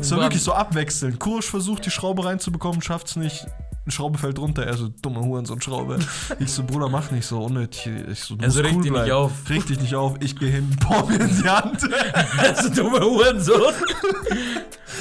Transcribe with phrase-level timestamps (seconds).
[0.00, 1.18] Es war wirklich so abwechselnd.
[1.18, 3.46] Kursch versucht, die Schraube reinzubekommen, schafft's nicht.
[3.84, 5.98] Eine Schraube fällt runter, er so, dumme Hurensohn-Schraube.
[6.38, 7.90] Ich so, Bruder, mach nicht so unnötig.
[8.12, 9.12] Ich so, du Also musst reg cool dich nicht bleiben.
[9.12, 9.32] auf.
[9.50, 11.80] Reg dich nicht auf, ich geh hin, boah mir in die Hand.
[12.38, 13.74] Also dumme Hurensohn.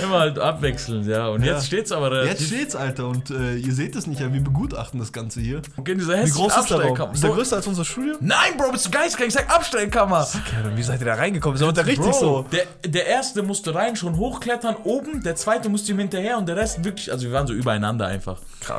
[0.02, 1.28] Immer halt abwechselnd, ja.
[1.28, 1.54] Und Ja.
[1.56, 2.40] jetzt steht's aber relativ.
[2.40, 5.62] Jetzt steht's, Alter, und äh, ihr seht es nicht, ja, wir begutachten das Ganze hier.
[5.78, 6.52] Okay, dieser Wie hässliche?
[6.56, 7.14] Abstellkammer.
[7.14, 8.16] Ist der größer als unser Studio?
[8.22, 9.28] Nein, Bro, bist du geistkrank?
[9.28, 10.22] Ich sag Abstellkammer.
[10.34, 11.56] Okay, wie seid ihr da reingekommen?
[11.56, 12.46] Ist aber der richtig Bro, so.
[12.52, 16.56] Der, der erste musste rein, schon hochklettern, oben, der zweite musste ihm hinterher und der
[16.56, 18.40] Rest wirklich, also wir waren so übereinander einfach.
[18.62, 18.71] Krass.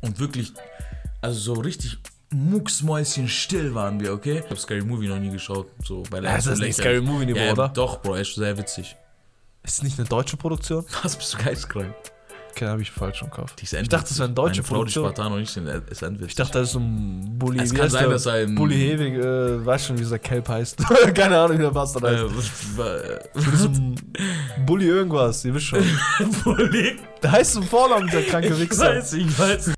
[0.00, 0.52] Und wirklich,
[1.20, 1.98] also so richtig
[2.30, 4.42] mucksmäuschen still waren wir, okay?
[4.44, 7.00] Ich hab Scary Movie noch nie geschaut, so bei der Ja, das ist nicht Scary
[7.00, 7.68] Movie Niveau, ja, oder?
[7.68, 8.96] Doch, Bro, ist sehr witzig.
[9.62, 10.84] Ist nicht eine deutsche Produktion?
[11.02, 11.94] Was bist du geistkrank?
[12.56, 13.56] Okay, habe ich falsch im Kopf.
[13.56, 15.04] Die Ich dachte, das wäre eine deutsche Meine Frau, die Produktion.
[15.06, 15.56] Spartaner noch nicht
[15.90, 16.28] ist endwitzig.
[16.28, 17.60] Ich dachte, das ist so ein Bulli.
[17.60, 20.78] Es kann heißt sein, dass ein- Bulli Hewig, äh, weiß schon, wie dieser Kelp heißt.
[21.14, 22.22] Keine Ahnung, wie der Bastard heißt.
[22.22, 23.96] äh, so ein
[24.64, 25.82] Bulli irgendwas, ihr wisst schon.
[26.44, 26.96] Bulli.
[27.24, 28.84] Der heißt zum Vornamen, der kranke Ich Wichser.
[28.94, 29.72] weiß, ich weiß.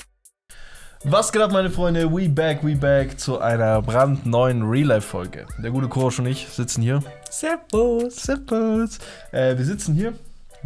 [1.04, 2.10] Was geht ab, meine Freunde?
[2.12, 5.46] We back, we back zu einer brandneuen Real-Life-Folge.
[5.62, 7.00] Der gute Korosch und ich sitzen hier.
[7.30, 8.16] Servus.
[8.16, 8.98] Servus.
[9.30, 10.14] Äh, wir sitzen hier,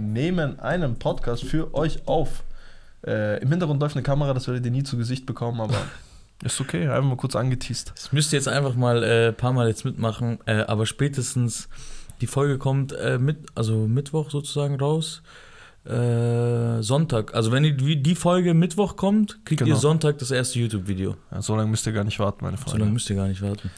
[0.00, 2.42] nehmen einen Podcast für euch auf.
[3.06, 5.76] Äh, Im Hintergrund läuft eine Kamera, das werdet ihr nie zu Gesicht bekommen, aber
[6.44, 7.92] ist okay, einfach mal kurz angeteased.
[7.94, 11.68] Das müsst ihr jetzt einfach mal ein äh, paar Mal jetzt mitmachen, äh, aber spätestens
[12.20, 15.22] die Folge kommt äh, mit, also Mittwoch sozusagen raus.
[15.86, 17.34] Äh, Sonntag.
[17.34, 19.74] Also wenn die, die Folge Mittwoch kommt, kriegt Genau.
[19.74, 21.16] ihr Sonntag das erste YouTube-Video.
[21.30, 22.80] Ja, so lange müsst ihr gar nicht warten, meine So Freunde.
[22.80, 23.70] lange müsst ihr gar nicht warten.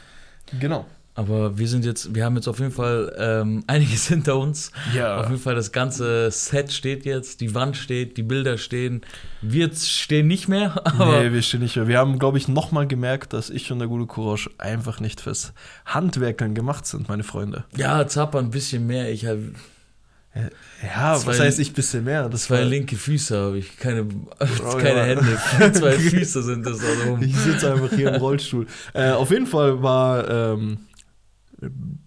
[0.59, 0.85] Genau.
[1.15, 4.71] Aber wir sind jetzt, wir haben jetzt auf jeden Fall ähm, einiges hinter uns.
[4.95, 5.17] Ja.
[5.21, 9.01] Auf jeden Fall das ganze Set steht jetzt, die Wand steht, die Bilder stehen.
[9.41, 11.87] Wir stehen nicht mehr, aber nee, wir stehen nicht mehr.
[11.87, 15.53] Wir haben, glaube ich, nochmal gemerkt, dass ich und der gute Kurosch einfach nicht fürs
[15.85, 17.65] Handwerkeln gemacht sind, meine Freunde.
[17.77, 19.11] ja, Zappa ein bisschen mehr.
[19.11, 19.51] Ich habe
[20.83, 22.27] Ja, Zwei- was heißt ich bisschen mehr?
[22.27, 24.07] Das zwei war, linke Füße, habe ich keine,
[24.39, 25.03] Oh, keine ja.
[25.03, 25.73] Hände.
[25.73, 26.79] zwei Füße sind das.
[26.83, 27.19] Also.
[27.21, 28.65] Ich sitze einfach hier im Rollstuhl.
[28.95, 30.79] Äh, auf jeden Fall war ähm,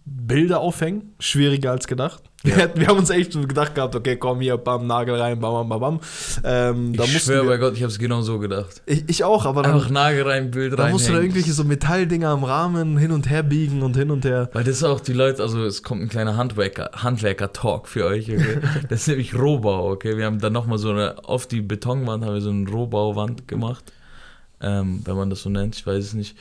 [0.04, 2.22] Bilder aufhängen schwieriger als gedacht.
[2.42, 5.68] Wir, hätten- wir haben uns echt gedacht gehabt, okay, komm hier, bam, Nagel rein, bam,
[5.68, 6.00] bam, bam.
[6.44, 8.82] Ähm, da Ich schwöre bei Gott, ich habe es genau so gedacht.
[8.86, 10.92] ich, ich auch, aber Einfach dann, Nagel rein, Bild da rein.
[10.92, 14.24] musst du da irgendwelche so Metalldinger am Rahmen hin und her biegen und hin und
[14.24, 14.48] her.
[14.52, 18.30] Weil das ist auch die Leute, also es kommt ein kleiner Handwerker, Handwerker-Talk für euch,
[18.30, 18.58] okay?
[18.88, 20.16] Das ist nämlich Rohbau, okay?
[20.16, 23.92] Wir haben dann nochmal so eine, auf die Betonwand haben wir so eine Rohbauwand gemacht.
[24.60, 26.36] Ähm, wenn man das so nennt, ich weiß es nicht.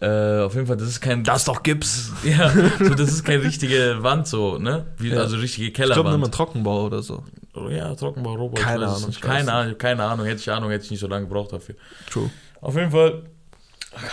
[0.00, 1.22] Äh, auf jeden Fall, das ist kein.
[1.24, 2.12] Das ist doch Gips.
[2.24, 4.86] Ja, so, das ist keine richtige Wand, so, ne?
[4.96, 5.18] Wie, Ja.
[5.20, 6.20] Also richtige Ich glaube, Kellerwand.
[6.22, 7.24] nimm Trockenbau oder so.
[7.54, 9.20] Oh, ja, Trockenbau, ich Keine Ahnung, nicht.
[9.20, 9.52] Keine.
[9.52, 10.24] Ahnung, keine Ahnung.
[10.26, 11.74] Hätte ich Ahnung, hätte ich nicht so lange gebraucht dafür.
[12.10, 12.30] True.
[12.60, 13.24] Auf jeden Fall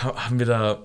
[0.02, 0.78] ha- haben wir da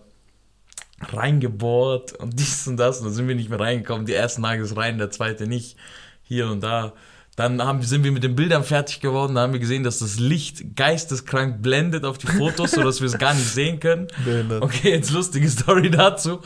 [1.11, 4.05] reingebohrt und dies und das und dann sind wir nicht mehr reingekommen.
[4.05, 5.77] Die erste Nagel ist rein, der zweite nicht.
[6.23, 6.93] Hier und da.
[7.41, 9.34] Dann haben, sind wir mit den Bildern fertig geworden.
[9.34, 13.18] Da haben wir gesehen, dass das Licht geisteskrank blendet auf die Fotos, sodass wir es
[13.18, 14.07] gar nicht sehen können.
[14.24, 14.62] Behindert.
[14.62, 16.40] Okay, jetzt lustige Story dazu.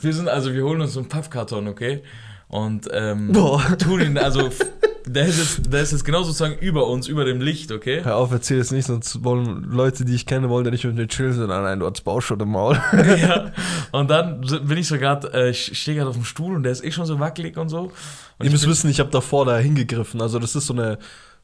[0.00, 2.02] Wir sind, also wir holen uns so einen Pappkarton, okay?
[2.48, 3.32] Und ähm,
[3.78, 4.50] tun ihn, also
[5.06, 8.02] der ist, jetzt, der ist jetzt genau sozusagen über uns, über dem Licht, okay?
[8.04, 10.96] Hör auf, erzähl es nicht, sonst wollen Leute, die ich kenne, wollen ja nicht mit
[10.96, 12.80] mir chillen, sondern nein, du hast Bauschutt im Maul.
[12.92, 13.52] ja.
[13.92, 16.72] Und dann bin ich so gerade, äh, ich stehe gerade auf dem Stuhl und der
[16.72, 17.92] ist eh schon so wackelig und so.
[18.38, 20.20] Und Ihr müsst wissen, ich habe davor da hingegriffen.
[20.20, 20.98] Also das ist so eine,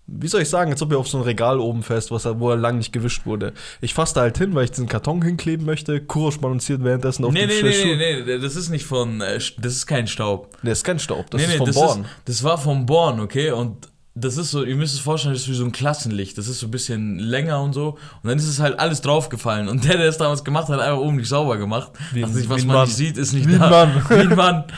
[0.09, 2.51] wie soll ich sagen, als ob ihr auf so ein Regal oben fest, was wo
[2.51, 3.53] er lang nicht gewischt wurde.
[3.81, 6.01] Ich fasse da halt hin, weil ich diesen Karton hinkleben möchte.
[6.01, 7.87] Kurosch balanciert währenddessen auf Nee, dem nee, Schuh.
[7.87, 10.57] nee, nee, nee, das ist nicht von, äh, das ist kein Staub.
[10.63, 12.01] Nee, ist kein Staub, das nee, ist nee, vom das Born.
[12.03, 13.51] Ist, das war vom Born, okay?
[13.51, 16.39] Und das ist so, ihr müsst es vorstellen, das ist wie so ein Klassenlicht.
[16.39, 17.99] Das ist so ein bisschen länger und so.
[18.23, 19.69] Und dann ist es halt alles draufgefallen.
[19.69, 21.93] Und der, der es damals gemacht hat, hat einfach oben nicht sauber gemacht.
[22.13, 22.87] Wie ich, was man Mann.
[22.87, 23.69] nicht sieht, ist nicht Wie da.
[23.69, 24.07] Mann.
[24.09, 24.65] Wie ein Mann.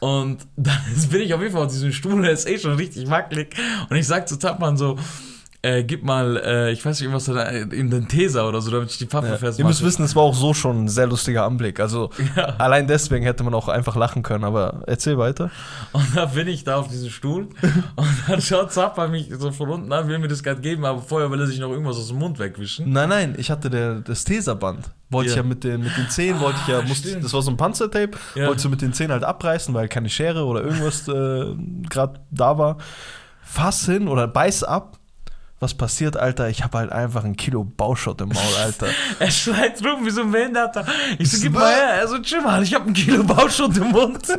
[0.00, 0.80] Und dann
[1.10, 3.54] bin ich auf jeden Fall auf diesem Stuhl, der ist eh schon richtig wackelig.
[3.88, 4.98] Und ich sag zu Tapman so,
[5.62, 8.90] äh, gib mal, äh, ich weiß nicht, was da in den Teser oder so, damit
[8.90, 9.32] ich die Pappe Ja.
[9.36, 9.60] festmache.
[9.60, 11.80] Ihr müsst wissen, es war auch so schon ein sehr lustiger Anblick.
[11.80, 12.54] Also Ja.
[12.58, 15.50] allein deswegen hätte man auch einfach lachen können, aber erzähl weiter.
[15.92, 17.48] Und dann bin ich da auf diesem Stuhl
[17.96, 21.02] und dann schaut Zappa mich so von unten an, will mir das gerade geben, aber
[21.02, 22.90] vorher will er sich noch irgendwas aus dem Mund wegwischen.
[22.90, 24.90] Nein, nein, ich hatte der, das Teserband.
[25.10, 25.32] Wollte Ja.
[25.34, 27.50] ich ja mit den, mit den Zähnen, wollte ich ja, Ah, musste, das war so
[27.50, 28.46] ein Panzertape, Ja.
[28.46, 31.54] wolltest du mit den Zähnen halt abreißen, weil keine Schere oder irgendwas äh,
[31.90, 32.78] gerade da war.
[33.42, 34.96] Fass hin oder beiß ab.
[35.60, 36.48] Was passiert, Alter?
[36.48, 38.86] Ich habe halt einfach ein Kilo Bauschott im Maul, Alter.
[39.18, 40.86] Er schreit rum wie so ein Behinderter.
[41.18, 42.00] Ich so, gib mal her.
[42.00, 44.26] Er so, chill mal, ich hab ein Kilo Bauschutt im Mund.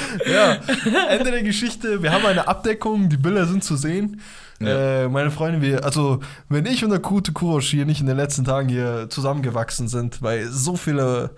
[0.26, 0.58] ja,
[1.08, 2.02] Ende der Geschichte.
[2.02, 4.20] Wir haben eine Abdeckung, die Bilder sind zu sehen.
[4.60, 5.04] Ja.
[5.04, 8.16] Äh, meine Freunde, wir, also, wenn ich und der gute Kurosch hier nicht in den
[8.16, 11.30] letzten Tagen hier zusammengewachsen sind, weil so viele,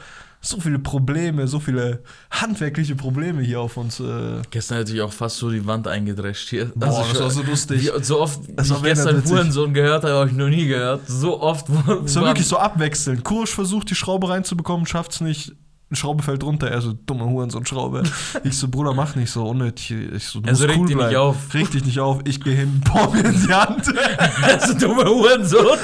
[0.44, 3.98] so viele Probleme, so viele handwerkliche Probleme hier auf uns.
[4.00, 6.66] Äh, Gestern hätte ich auch fast so die Wand eingedrescht hier.
[6.74, 7.82] Boah, das schon- war so lustig.
[7.96, 9.24] Wie, so oft, Das wie ich gestern.
[9.24, 11.00] Hurensohn gehört habe, habe ich noch nie gehört.
[11.08, 11.66] So oft.
[12.04, 13.24] Es war wirklich so abwechselnd.
[13.24, 15.52] Kursch versucht, die Schraube reinzubekommen, schafft's nicht.
[15.94, 18.02] Eine Schraube fällt runter, er so, dumme Hurensohn-Schraube.
[18.42, 19.92] Ich so, Bruder, mach nicht so unnötig.
[20.12, 21.16] Ich so, du Also musst reg cool dich nicht bleiben.
[21.20, 21.36] auf.
[21.54, 22.20] Reg dich nicht auf.
[22.24, 23.86] Ich gehe hin, bohr mir in die Hand.
[24.42, 25.78] Also dumme Hurensohn.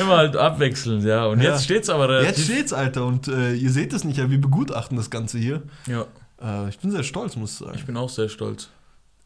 [0.00, 1.26] Immer halt abwechselnd, ja.
[1.26, 1.50] Und Ja.
[1.52, 2.36] jetzt steht's aber relativ.
[2.38, 3.06] Jetzt steht's, Alter.
[3.06, 5.62] Und äh, ihr seht es nicht, ja, wir begutachten das Ganze hier.
[5.88, 6.04] Ja,
[6.40, 7.72] Äh, ich bin sehr stolz, muss ich sagen.
[7.76, 8.68] ich bin auch sehr stolz.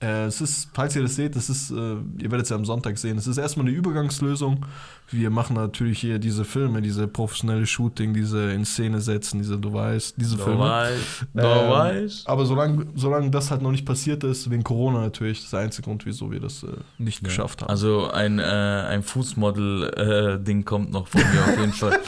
[0.02, 2.64] Äh, es ist, falls ihr das seht, das ist, äh, ihr werdet es ja am
[2.64, 4.64] Sonntag sehen, es ist erstmal eine Übergangslösung.
[5.11, 9.73] Wir machen natürlich hier diese Filme, diese professionelle Shooting, diese in Szene setzen, diese, du
[9.75, 10.61] weißt, diese Du Filme.
[10.61, 12.29] weißt, du Ähm, weißt.
[12.29, 15.61] Aber solange, solange das halt noch nicht passiert ist, wegen Corona natürlich, das ist der
[15.61, 17.69] einzige Grund, wieso wir das äh, nicht geschafft haben.
[17.69, 21.99] Also ein, äh, ein Fußmodel-Ding kommt noch von mir auf jeden Fall.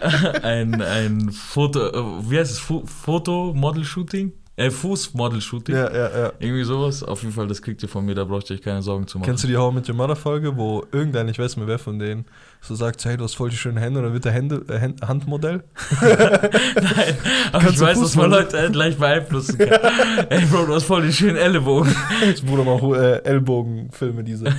[0.42, 2.58] ein, ein Foto, äh, wie heißt es?
[2.58, 4.32] Foto-Model-Shooting?
[4.56, 5.74] Äh, Fußmodel-Shooting.
[5.74, 6.32] ja, ja, ja.
[6.38, 7.02] Irgendwie sowas.
[7.02, 9.18] Auf jeden Fall, das kriegt ihr von mir, da braucht ihr euch keine Sorgen zu
[9.18, 9.26] machen.
[9.26, 11.66] Kennst du die How I Met Your Mother Folge, wo irgendein, ich weiß nicht mehr
[11.66, 12.24] wer von denen,
[12.60, 14.80] so sagt, hey, du hast voll die schönen Hände, und dann wird der Hände, äh,
[14.80, 15.64] Hand- Handmodell?
[16.00, 17.16] Nein,
[17.52, 18.30] aber Kannst ich weiß, dass man?
[18.30, 19.68] Leute halt leicht beeinflussen kann.
[20.30, 21.94] Ey, Bro, du hast voll den schönen Ellenbogen.
[22.24, 24.54] Das Bruder mal äh, Ellbogenfilme, diese.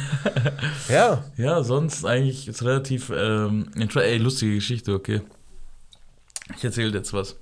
[0.89, 1.23] ja.
[1.37, 5.21] Ja, sonst eigentlich ist relativ, ähm, ey, lustige Geschichte, okay.
[6.57, 7.37] Ich erzähle jetzt was.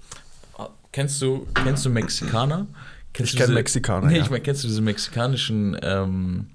[0.94, 2.68] Kennst du, kennst du Mexikaner?
[3.12, 4.24] Kennst Ich du kenn diese- Mexikaner, Nee, ja.
[4.24, 6.48] ich meine, kennst du diese mexikanischen ähm,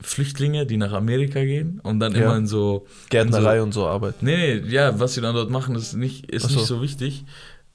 [0.00, 2.22] Flüchtlinge, die nach Amerika gehen und dann Ja.
[2.22, 2.86] immer in so.
[3.10, 4.24] Gärtnerei So- und so arbeiten.
[4.24, 6.56] Nee, nee, ja, was sie dann dort machen, ist nicht, ist so.
[6.56, 7.24] nicht so wichtig.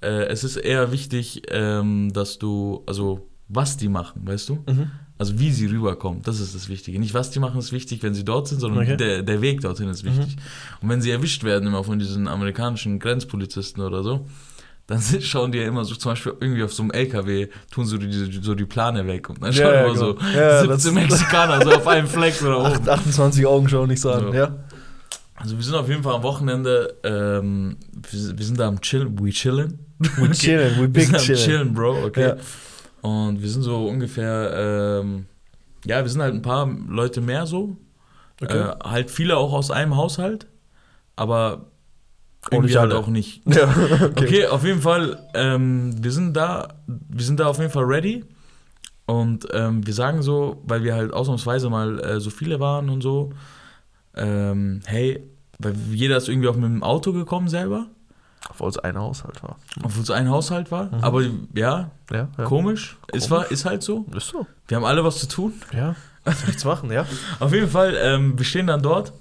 [0.01, 4.55] Äh, es ist eher wichtig, ähm, dass du, also was die machen, weißt du?
[4.67, 4.91] Mhm.
[5.19, 6.99] Also wie sie rüberkommen, das ist das Wichtige.
[6.99, 8.93] Nicht was die machen ist wichtig, wenn sie dort sind, sondern Okay.
[8.93, 8.97] Mhm.
[8.97, 10.35] der, der Weg dorthin ist wichtig.
[10.81, 14.27] Und wenn sie erwischt werden immer von diesen amerikanischen Grenzpolizisten oder so,
[14.87, 17.85] dann sind, schauen die ja immer so, zum Beispiel irgendwie auf so einem LKW, tun
[17.85, 20.29] so die, so die Plane weg und dann schauen ja, immer so genau.
[20.31, 22.67] Ja, 17 das- Mexikaner so auf einem Fleck oder oben.
[22.73, 24.33] Acht- 28 Augen schauen nicht so an, So.
[24.33, 24.55] ja.
[25.35, 29.19] Also wir sind auf jeden Fall am Wochenende, ähm, wir, wir sind da am Chillen,
[29.19, 29.79] we chillen.
[29.99, 31.39] We chillen, we Wir big sind am chillen.
[31.39, 32.29] chillen, Bro, okay.
[32.29, 32.35] Ja.
[33.09, 35.25] Und wir sind so ungefähr, ähm,
[35.85, 37.77] ja, wir sind halt ein paar Leute mehr so.
[38.41, 38.57] Okay.
[38.57, 40.47] Äh, halt viele auch aus einem Haushalt,
[41.15, 41.65] aber
[42.51, 43.41] Irgendwie nicht halt auch nicht.
[43.53, 43.73] Ja,
[44.15, 48.23] Okay, auf jeden Fall, ähm, wir sind da, wir sind da auf jeden Fall ready.
[49.05, 53.01] Und ähm, wir sagen so, weil wir halt ausnahmsweise mal äh, so viele waren und
[53.01, 53.31] so,
[54.15, 55.23] ähm, hey,
[55.59, 57.87] weil jeder ist irgendwie auch mit dem Auto gekommen selber,
[58.49, 59.57] Obwohl es ein Haushalt war.
[59.83, 60.85] obwohl es ein Haushalt war.
[60.85, 61.03] Mhm.
[61.03, 61.31] Aber ja,
[62.11, 62.43] Ja, ja.
[62.45, 62.97] komisch.
[63.13, 64.05] Ist, war, ist halt so.
[64.15, 64.45] Ist so.
[64.67, 65.53] Wir haben alle was zu tun.
[65.73, 65.95] Ja.
[66.45, 67.05] Nichts machen, ja.
[67.39, 69.13] Auf jeden Fall, ähm, wir stehen dann dort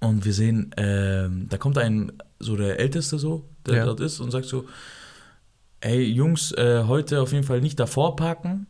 [0.00, 3.84] und wir sehen, ähm, da kommt ein, so der Älteste so, der Ja.
[3.84, 4.64] dort ist und sagt so,
[5.80, 8.66] ey Jungs, äh, heute auf jeden Fall nicht davor parken.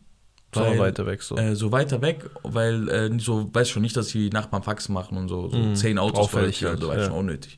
[0.53, 1.37] Weil- weiter weg so.
[1.37, 5.17] Äh, so weiter weg, weil äh, so, weiß schon nicht, dass die Nachbarn Faxen machen
[5.17, 5.75] und so, so Mhm.
[5.75, 7.05] zehn Autos Auffällig vor der Tür so, weiß ja.
[7.07, 7.57] schon unnötig.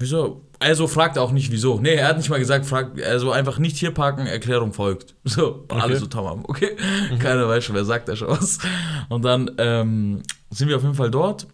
[0.00, 0.44] Wieso?
[0.60, 1.80] Also fragt auch nicht wieso.
[1.80, 5.16] Nee, er hat nicht mal gesagt, fragt, also einfach nicht hier parken, Erklärung folgt.
[5.24, 6.76] So, alles so tamam, okay?
[7.10, 7.18] Mhm.
[7.18, 8.58] Keiner weiß schon, wer sagt da schon was.
[9.08, 11.48] Und dann ähm, sind wir auf jeden Fall dort.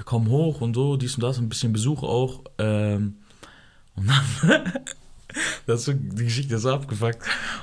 [0.00, 2.40] Wir kommen hoch und so, dies und das, ein bisschen Besuch auch.
[2.56, 3.16] Ähm,
[3.96, 4.72] und dann,
[5.66, 7.18] das ist so, die Geschichte ist so abgefuckt.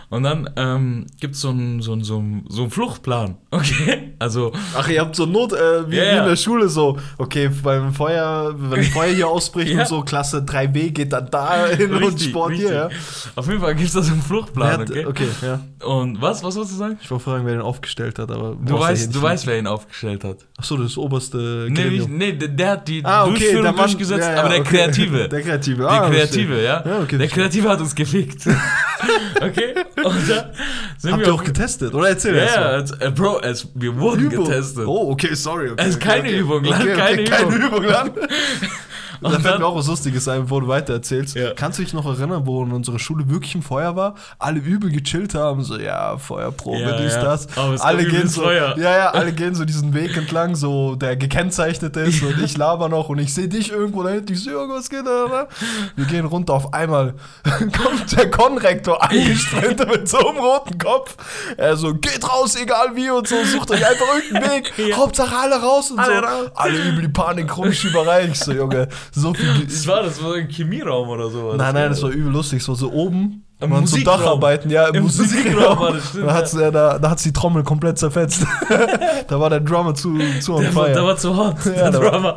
[0.09, 4.13] Und dann ähm, gibt es so einen so einen- so einen- so einen Fluchtplan, okay?
[4.19, 7.49] Also, Ach, ihr habt so Not, äh, wie, Ja, wie in der Schule so, okay,
[7.63, 9.81] beim Feuer, wenn Feuer hier ausbricht Ja.
[9.81, 12.85] und so, Klasse 3b geht dann da hin und Richtig, Sport hier, ja.
[12.87, 13.31] richtig.
[13.35, 15.05] Auf jeden Fall gibt es da so einen Fluchtplan, hat, okay?
[15.05, 15.59] okay, ja.
[15.85, 16.97] Und was, was wolltest du sagen?
[17.01, 20.23] Ich wollte fragen, wer den aufgestellt hat, aber Du weißt, du weißt, wer ihn aufgestellt
[20.23, 20.37] hat.
[20.57, 22.17] Achso, das oberste Nee, Gremium.
[22.17, 24.69] nee, der, der hat die Ah, okay, Durchführung der Mann- durchgesetzt, aber der okay.
[24.77, 25.29] Kreative.
[25.29, 26.63] Der Kreative, Der ah, Kreative, ja.
[26.63, 27.29] Ja, okay, der verstehe.
[27.57, 28.43] Kreative hat uns gefickt.
[29.41, 29.73] okay?
[30.03, 30.51] Und da
[30.97, 31.93] sind Habt wir ihr auch getestet?
[31.93, 32.81] Oder erzähl Ja, erst ja, mal.
[32.81, 34.45] es, äh, Bro, es, wir wurden Übung.
[34.45, 34.85] getestet.
[34.85, 35.69] Oh, okay, sorry.
[35.71, 36.37] Okay, Es ist keine okay.
[36.39, 37.67] Übung, Land, okay, keine keine Übung.
[37.67, 37.83] Übung.
[37.85, 38.13] Land.
[39.21, 41.35] Da Und fällt dann- mir auch was Lustiges sein, bevor du weiter erzählst.
[41.35, 41.53] Ja.
[41.53, 44.15] Kannst du dich noch erinnern, wo in unserer Schule wirklich ein Feuer war?
[44.39, 47.23] Alle übel gechillt haben, so, ja, Feuerprobe, Ja, dies, ja.
[47.23, 47.47] das.
[47.57, 48.77] Aber es alle gehen so, Feuer.
[48.77, 52.89] ja, ja, alle gehen so diesen Weg entlang, so, der gekennzeichnet ist und ich laber
[52.89, 55.47] noch und ich sehe dich irgendwo da hinten, ich sehe irgendwas geht da, da.
[55.95, 57.13] Wir gehen runter, auf einmal
[57.59, 61.15] kommt der Konrektor angesprintet mit so einem roten Kopf.
[61.57, 64.95] Er so, geht raus, egal wie und so, sucht euch einfach irgendeinen Weg.
[64.95, 66.25] Hauptsache alle raus und Alle so.
[66.25, 66.51] raus.
[66.55, 68.25] Alle übel die Panik, Rumschieberei.
[68.31, 69.65] Ich so, Junge, so viel.
[69.65, 71.53] Das war, das war ein Chemieraum oder so.
[71.55, 72.61] Nein, nein, das war übel lustig.
[72.61, 74.19] Es war so oben, Im so Musikraum.
[74.19, 75.43] Dacharbeiten, ja, im, Im Musikraum.
[75.43, 78.45] Musikraum war das, stimmt, da hat's, ja, da, da hat's die Trommel komplett zerfetzt.
[79.27, 81.05] da war der Drummer zu, zu on Der, war- der fire.
[81.07, 82.35] war zu hot, Ja, der war- Drummer.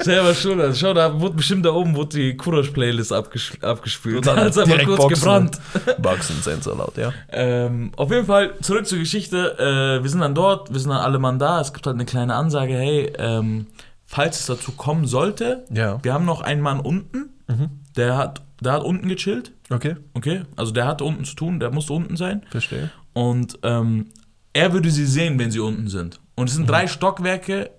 [0.00, 0.60] Selber schuld.
[0.60, 4.16] Also schau, da wurde bestimmt da oben wurde die Kurasch-Playlist abges abgespült.
[4.18, 5.20] Und Da dann hat's einfach kurz Boxen.
[5.20, 5.58] gebrannt.
[5.98, 7.12] Boxen, Sensor laut, ja.
[7.30, 9.56] Ähm, auf jeden Fall, zurück zur Geschichte.
[9.58, 11.60] Äh, wir sind dann dort, wir sind dann alle Mann da.
[11.60, 13.66] Es gibt halt eine kleine Ansage, hey, ähm,
[14.12, 15.98] falls es dazu kommen sollte, Ja.
[16.04, 17.70] wir haben noch einen Mann unten, Mhm.
[17.96, 19.52] der hat, der hat unten gechillt.
[19.70, 22.42] Okay, Okay, also der hatte unten zu tun, der musste unten sein.
[22.50, 22.90] verstehe.
[23.14, 24.06] Und ähm,
[24.52, 26.20] er würde sie sehen, wenn sie unten sind.
[26.36, 26.48] Und Mhm.
[26.48, 27.70] es sind drei Stockwerke.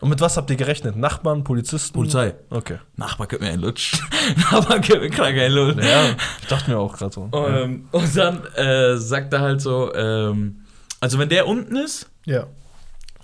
[0.00, 0.96] Und mit was habt ihr gerechnet?
[0.96, 1.94] Nachbarn, Polizisten?
[1.94, 2.34] Polizei.
[2.50, 2.78] Okay.
[2.96, 3.98] Nachbar gibt mir einen Lutsch.
[4.50, 5.82] Nachbar gibt mir krank einen Lutsch.
[5.82, 6.10] Ja,
[6.42, 7.30] ich dachte mir auch gerade so.
[7.32, 10.64] Ähm, und dann äh, sagt er halt so, ähm,
[11.00, 12.46] also wenn der unten ist, ja.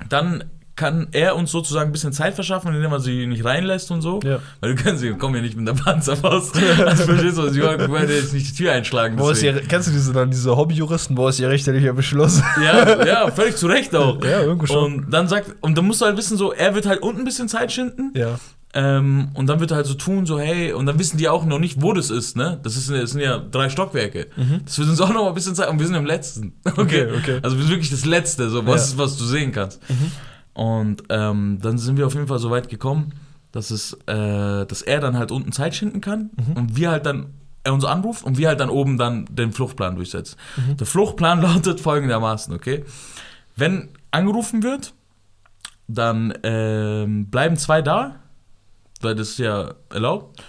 [0.08, 4.00] dann kann er uns sozusagen ein bisschen Zeit verschaffen, indem er sie nicht reinlässt und
[4.00, 4.20] so.
[4.24, 4.38] Ja.
[4.60, 6.56] Weil du kannst, sie kommen ja nicht mit der Panzerfaust.
[6.86, 9.18] Also verstehst du, sie wollen jetzt nicht die Tür einschlagen.
[9.18, 12.40] Wo ist ihr, kennst du diese, dann diese Hobbyjuristen, wo ist ihr richterlicher Beschluss?
[12.64, 14.22] Ja, ja, völlig zu Recht auch.
[14.24, 14.94] Ja, irgendwo schon.
[15.04, 17.24] Und dann sagt, und dann musst du halt wissen, so, er wird halt unten ein
[17.24, 18.12] bisschen Zeit schinden.
[18.14, 18.38] ja.
[18.74, 21.44] Ähm, und dann wird er halt so tun, so, hey, und dann wissen die auch
[21.44, 22.58] noch nicht, wo das ist, ne?
[22.62, 24.28] Das, ist, das sind ja drei Stockwerke.
[24.64, 26.54] Das wird uns auch noch mal ein bisschen Zeit, und wir sind im letzten.
[26.64, 27.16] Okay, Mhm.
[27.16, 27.38] Okay, okay.
[27.42, 28.98] Also wir sind wirklich das Letzte, so, was, Ja.
[28.98, 29.78] was du sehen kannst.
[30.54, 33.14] Und ähm, dann sind wir auf jeden Fall so weit gekommen,
[33.52, 36.52] dass, es, äh, dass er dann halt unten Zeit schinden kann Mhm.
[36.56, 39.96] und wir halt dann, er uns anruft und wir halt dann oben dann den Fluchtplan
[39.96, 40.36] durchsetzen.
[40.56, 40.76] Mhm.
[40.76, 42.84] Der Fluchtplan lautet folgendermaßen, okay?
[43.56, 44.94] Wenn angerufen wird,
[45.88, 48.16] dann ähm, bleiben zwei da,
[49.00, 50.42] weil das ist ja erlaubt.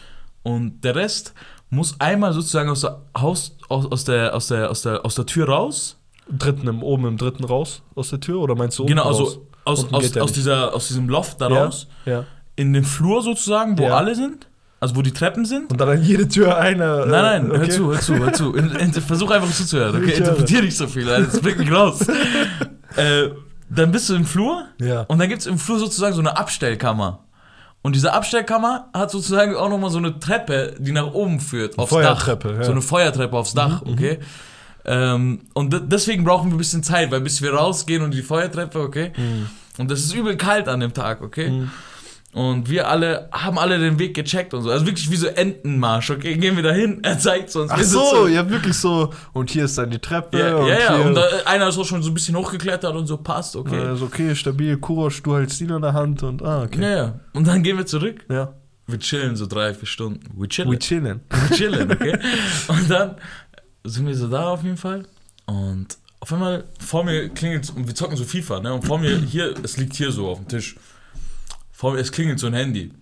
[0.43, 1.33] Und der Rest
[1.69, 5.25] muss einmal sozusagen aus der, Haus, aus, aus, der, aus, der, aus, der, aus der
[5.25, 5.97] Tür raus.
[6.29, 9.33] Dritten im, oben im dritten raus aus der Tür oder meinst du genau, unten raus?
[9.33, 11.87] also aus, aus, aus, dieser, aus diesem Loft da ja, raus.
[12.05, 12.25] Ja.
[12.55, 13.97] In den Flur sozusagen, wo Ja.
[13.97, 14.47] alle sind.
[14.79, 15.71] Also wo die Treppen sind.
[15.71, 17.05] Und dann an jede Tür eine.
[17.07, 17.69] Nein, nein, äh, hör okay.
[17.71, 18.53] zu, hör zu, hör zu.
[18.53, 20.11] In, in, versuch einfach zuzuhören, okay?
[20.11, 20.27] Ich höre.
[20.27, 21.27] Interpretier nicht so viel, Alter.
[21.31, 22.01] das bringt mich raus.
[22.97, 23.29] äh,
[23.69, 25.03] dann bist du im Flur Ja.
[25.07, 27.19] und dann gibt es im Flur sozusagen so eine Abstellkammer.
[27.81, 31.89] Und diese Abstellkammer hat sozusagen auch nochmal so eine Treppe, die nach oben führt, aufs
[31.89, 32.57] Feuertreppe, Dach.
[32.57, 32.63] ja.
[32.63, 34.19] So eine Feuertreppe aufs Dach, okay?
[34.85, 38.21] Ähm, und de- deswegen brauchen wir ein bisschen Zeit, weil bis wir rausgehen und die
[38.21, 39.11] Feuertreppe, okay?
[39.15, 39.47] Mhm.
[39.77, 41.67] Und das ist übel kalt an dem Tag, okay?
[42.33, 44.71] Und wir alle haben alle den Weg gecheckt und so.
[44.71, 46.35] Also wirklich wie so Entenmarsch, okay?
[46.35, 47.69] Gehen wir dahin, er zeigt uns.
[47.71, 49.11] Ach so, habt wirklich so.
[49.33, 50.39] Und hier ist dann die Treppe.
[50.39, 50.95] Ja, und ja, ja.
[50.95, 53.77] Und da, einer ist auch schon so ein bisschen hochgeklettert und so passt, okay?
[53.77, 53.87] okay.
[53.87, 56.41] Also okay, stabil, Kurosch, du hältst ihn in der Hand und.
[56.41, 56.81] Ah, okay.
[56.81, 57.19] Ja, ja.
[57.33, 58.25] Und dann gehen wir zurück.
[58.29, 58.53] Ja.
[58.87, 60.21] Wir chillen so drei, vier Stunden.
[60.35, 60.71] We chillen.
[60.71, 61.21] We chillen.
[61.29, 62.17] Wir chillen, okay?
[62.67, 63.15] Und dann
[63.83, 65.05] sind wir so da auf jeden Fall.
[65.45, 68.73] Und auf einmal vor mir klingelt und wir zocken so FIFA, ne?
[68.73, 70.75] Und vor mir hier, es liegt hier so auf dem Tisch.
[71.71, 72.93] Vor mir, es klingelt so ein Handy.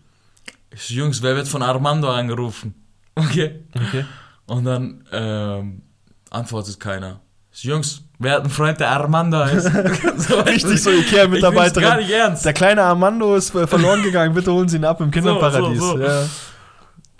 [0.73, 2.75] Ich so, Jungs, wer wird von Armando angerufen?
[3.13, 3.59] Okay.
[3.75, 4.05] Okay.
[4.47, 5.81] Und dann ähm,
[6.29, 7.19] antwortet keiner.
[7.51, 9.69] Ich so, Jungs, wer hat einen Freund, der Armando heißt?
[10.17, 11.83] so, Richtig so, Ikea-Mitarbeiterin.
[11.83, 12.45] gar nicht ernst.
[12.45, 15.77] Der kleine Armando ist äh, verloren gegangen, bitte holen Sie ihn ab im Kinderparadies.
[15.77, 15.99] so, so.
[15.99, 16.25] Ja.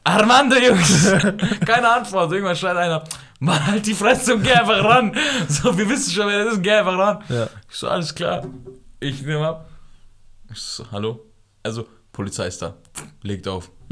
[0.04, 1.12] Armando, Jungs!
[1.66, 2.32] Keine Antwort.
[2.32, 3.04] Irgendwann schreit einer,
[3.40, 5.16] Mann, halt die Fresse und geh einfach ran.
[5.48, 7.24] So, wir wissen schon, wer das ist, geh einfach ran.
[7.30, 7.48] Ja.
[7.70, 8.44] Ich so, alles klar.
[9.00, 9.70] Ich nehme ab.
[10.52, 11.26] Ich so, hallo?
[11.64, 12.76] Also, Polizei ist da.
[13.22, 13.72] Legt auf.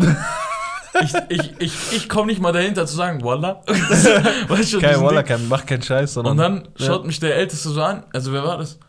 [1.02, 3.62] ich ich, ich, ich komme nicht mal dahinter zu sagen, Wallah.
[3.68, 5.26] weißt du, Kein Ding.
[5.26, 6.32] kein, macht keinen Scheiß, sondern.
[6.32, 6.86] Und dann ja.
[6.88, 8.06] schaut mich der Älteste so an.
[8.14, 8.80] Also, wer war das?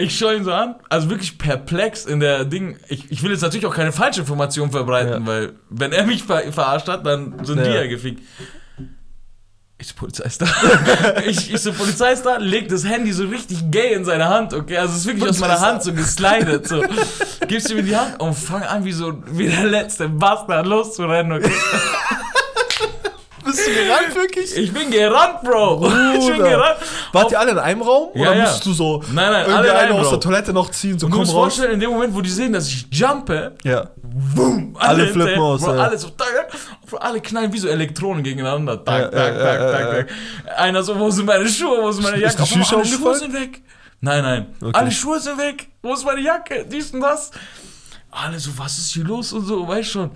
[0.00, 2.78] Ich schaue ihn so an, also wirklich perplex in der Ding.
[2.88, 5.26] Ich, ich will jetzt natürlich auch keine falsche Information verbreiten, Ja.
[5.26, 7.82] weil wenn er mich ver verarscht hat, dann sind die Ja.
[7.82, 8.22] ja gefickt.
[9.80, 10.46] Ich so, Polizei ist da.
[11.26, 14.52] ich, ich so, Polizei ist da, legt das Handy so richtig gay in seine Hand,
[14.54, 14.76] okay?
[14.76, 15.66] Also es ist wirklich aus Polizei meiner ist da.
[15.66, 16.84] Hand so geslidet, so.
[17.48, 21.32] Gibst ihm in die Hand und fang an, wie so, wie der letzte Bastard loszurennen,
[21.32, 21.52] okay?
[23.50, 24.56] Bist du gerannt wirklich?
[24.56, 25.86] Ich bin gerannt, Bro!
[26.18, 26.48] Ich bin Bruder.
[26.50, 26.76] gerannt.
[27.12, 28.10] Wart ihr alle in einem Raum?
[28.14, 28.42] Ja, oder ja.
[28.42, 31.16] musstest du so Nein, nein, alle einer aus der Toilette noch ziehen, so Und du
[31.16, 31.54] komm musst raus?
[31.56, 33.88] vorstellen, in dem Moment, wo die sehen, dass ich jumpe, Ja.
[34.02, 35.82] boom, Alle hinter- flippen aus, Bro, ja.
[35.84, 36.48] alle so, tak,
[37.00, 38.84] alle knallen wie so Elektronen gegeneinander.
[38.84, 40.58] Tak, Ja, tak, ja, tak, tak, ja, tak.
[40.58, 42.42] Einer so, wo sind meine Schuhe, wo sind meine Ist Jacke?
[42.52, 43.62] die Shisha alle Schuhe sind weg.
[44.00, 44.70] Nein, nein, Okay.
[44.78, 45.68] alle Schuhe sind weg.
[45.82, 46.64] Wo ist meine Jacke?
[46.70, 47.30] Dies und das.
[48.10, 50.10] Alle so, was ist hier los und so, weißt schon.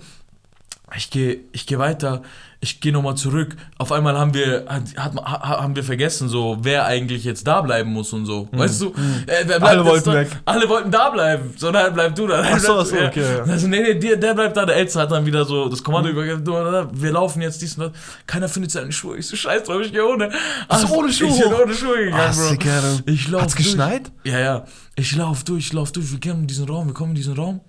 [0.95, 2.21] Ich gehe ich geh weiter,
[2.63, 3.55] ich gehe nochmal zurück.
[3.77, 7.59] Auf einmal haben wir, hat, hat, ha- haben wir vergessen, so, wer eigentlich jetzt da
[7.61, 8.47] bleiben muss und so.
[8.53, 8.87] Weißt du?
[9.27, 9.65] Äh, wer bleibt Mhm.
[9.65, 10.13] Alle wollten da?
[10.15, 10.27] weg.
[10.45, 11.53] Alle wollten da bleiben.
[11.57, 12.41] So, nein, bleib du da.
[12.41, 13.43] Nein, Ach so, ach okay, ja.
[13.43, 14.65] Also, nee, nee, der, der bleibt da.
[14.65, 16.15] Der Älteste hat dann wieder so das Kommando Mhm.
[16.17, 16.91] übergeben.
[16.93, 18.01] Wir laufen jetzt dies und das.
[18.25, 19.17] Keiner findet seine Schuhe.
[19.17, 20.29] Ich so, scheiß drauf, ich gehe ohne.
[20.69, 23.11] Also, ohne Schuhe Ich bin ohne Schuhe gegangen, Was, Bro.
[23.11, 23.65] Ich lauf Hat's durch.
[23.65, 24.11] geschneit?
[24.23, 24.65] Ja, ja.
[24.95, 26.11] Ich lauf durch, ich lauf durch.
[26.11, 27.59] Wir gehen in diesen Raum, wir kommen in diesen Raum.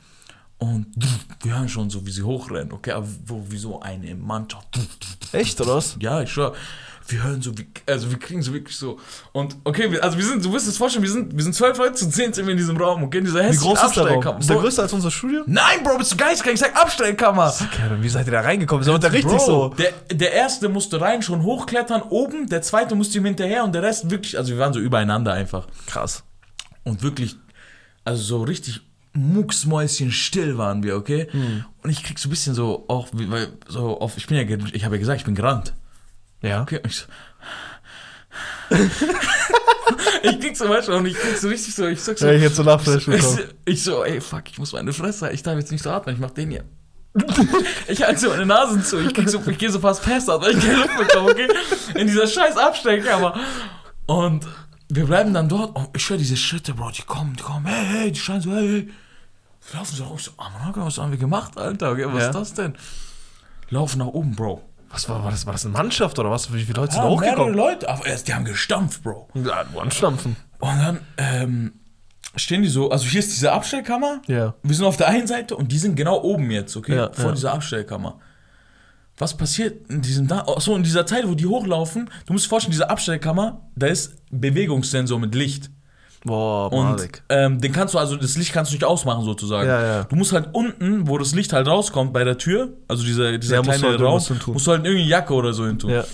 [0.58, 0.86] Und
[1.42, 2.92] wir hören schon so, wie sie hochrennen, okay?
[2.92, 4.66] Aber wo, wie so eine Mannschaft.
[5.32, 5.96] Echt, oder was?
[6.00, 6.54] Ja, ich schwör.
[7.08, 8.98] wir hören so, wie, also wir kriegen so wirklich so.
[9.32, 11.76] Und okay, wir, also wir sind, du wirst es vorstellen, wir sind, wir sind zwölf
[11.76, 13.96] Leute zu zehn sind wir in diesem Raum, okay, in dieser Wie hässlichen groß ist
[13.96, 14.12] der Raum?
[14.12, 14.40] Abstellkammer.
[14.40, 15.42] Ist der größer als unser Studio?
[15.46, 16.54] Nein, Bro, bist du geistkrank?
[16.54, 17.48] Ich sag Abstellkammer.
[17.48, 18.86] Okay, wie seid ihr da reingekommen?
[18.86, 19.68] Ist der richtig Bro, so?
[19.70, 23.82] Der, der erste musste rein schon hochklettern oben, der zweite musste ihm hinterher und der
[23.82, 25.66] Rest wirklich, also wir waren so übereinander einfach.
[25.86, 26.24] Krass.
[26.84, 27.36] Und wirklich,
[28.04, 28.80] also so richtig
[29.14, 31.28] mucksmäuschen still waren wir, okay?
[31.30, 31.64] Hm.
[31.82, 34.84] Und ich krieg so ein bisschen so, auch, weil, so auf, ich bin ja, ich
[34.84, 35.74] habe ja gesagt, ich bin gerannt.
[36.42, 36.62] Ja.
[36.62, 37.06] Okay, und ich so.
[40.22, 42.26] ich krieg so manchmal und ich krieg so richtig so, ich sag so.
[42.26, 43.24] Ja, ich hätte so Lachflash ich,
[43.64, 46.20] ich so, ey, fuck, ich muss meine Fresse, ich darf jetzt nicht so atmen, ich
[46.20, 46.64] mach den hier.
[47.86, 50.56] ich halte so meine Nase zu, ich krieg so, ich gehe so fast fest, weil
[50.56, 51.48] ich keine Luft bekomme, okay?
[51.94, 53.38] In dieser scheiß Abstellkammer.
[54.06, 54.46] Und
[54.88, 57.86] wir bleiben dann dort und ich höre diese Schritte, Bro, die kommen, die kommen, hey,
[57.86, 58.90] hey, die schreien so, hey, hey.
[59.72, 62.26] Laufen so, ich so, ah, Mann, was haben wir gemacht, Alter, okay, was Ja.
[62.28, 62.74] ist das denn?
[63.70, 64.62] Laufen nach oben, Bro.
[64.90, 65.46] Was war, war das?
[65.46, 66.52] War das eine Mannschaft oder was?
[66.52, 67.54] Wie viele Leute sind Ja, mehrere hochgekommen?
[67.54, 69.28] Leute, aber erst, die haben gestampft, Bro.
[69.34, 70.36] Ja, anstampfen.
[70.60, 71.72] Und dann ähm,
[72.36, 74.22] stehen die so, also hier ist diese Abstellkammer.
[74.28, 74.54] Ja.
[74.62, 76.94] Wir sind auf der einen Seite und die sind genau oben jetzt, okay?
[76.94, 77.32] Ja, vor ja.
[77.32, 78.20] dieser Abstellkammer.
[79.16, 82.10] Was passiert in diesem da so in dieser Zeit, wo die hochlaufen?
[82.26, 85.70] Du musst dir vorstellen, diese Abstellkammer, da ist Bewegungssensor mit Licht.
[86.26, 86.96] Boah, Und
[87.28, 89.68] ähm, den kannst du, also das Licht kannst du nicht ausmachen sozusagen.
[89.68, 90.04] Ja, ja.
[90.04, 93.56] Du musst halt unten, wo das Licht halt rauskommt bei der Tür, also dieser, dieser
[93.56, 94.22] Ja, musst kleine halt Raum,
[94.54, 95.90] musst du halt irgendwie Jacke oder so hin tun.
[95.90, 96.04] Ja.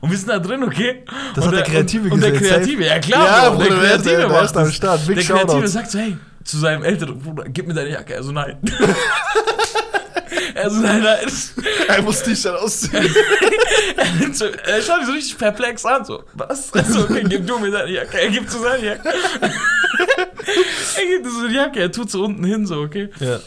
[0.00, 1.04] Und wir sind da drin, okay?
[1.34, 3.68] Das und hat der Kreative und, und der gesehen, Kreative, ja klar, Ja, Bro, der
[3.68, 4.74] der Kreative der macht.
[4.74, 5.06] Start.
[5.06, 8.14] Big Der Kreative sagt so, hey, zu seinem älteren Bruder, gib mir deine Jacke.
[8.14, 8.56] Er so, nein.
[10.54, 11.18] er so, nein, nein.
[11.88, 13.08] Er muss dich dann ausziehen.
[13.96, 16.70] Er nimmt so- er schaut mich so richtig perplex an, so, was?
[16.70, 18.20] Er so, okay, gib du mir deine Jacke.
[18.20, 19.08] Er gibt so seine Jacke.
[19.08, 23.10] er gibt so die Jacke, er tut so unten hin, so, okay.
[23.20, 23.38] Ja.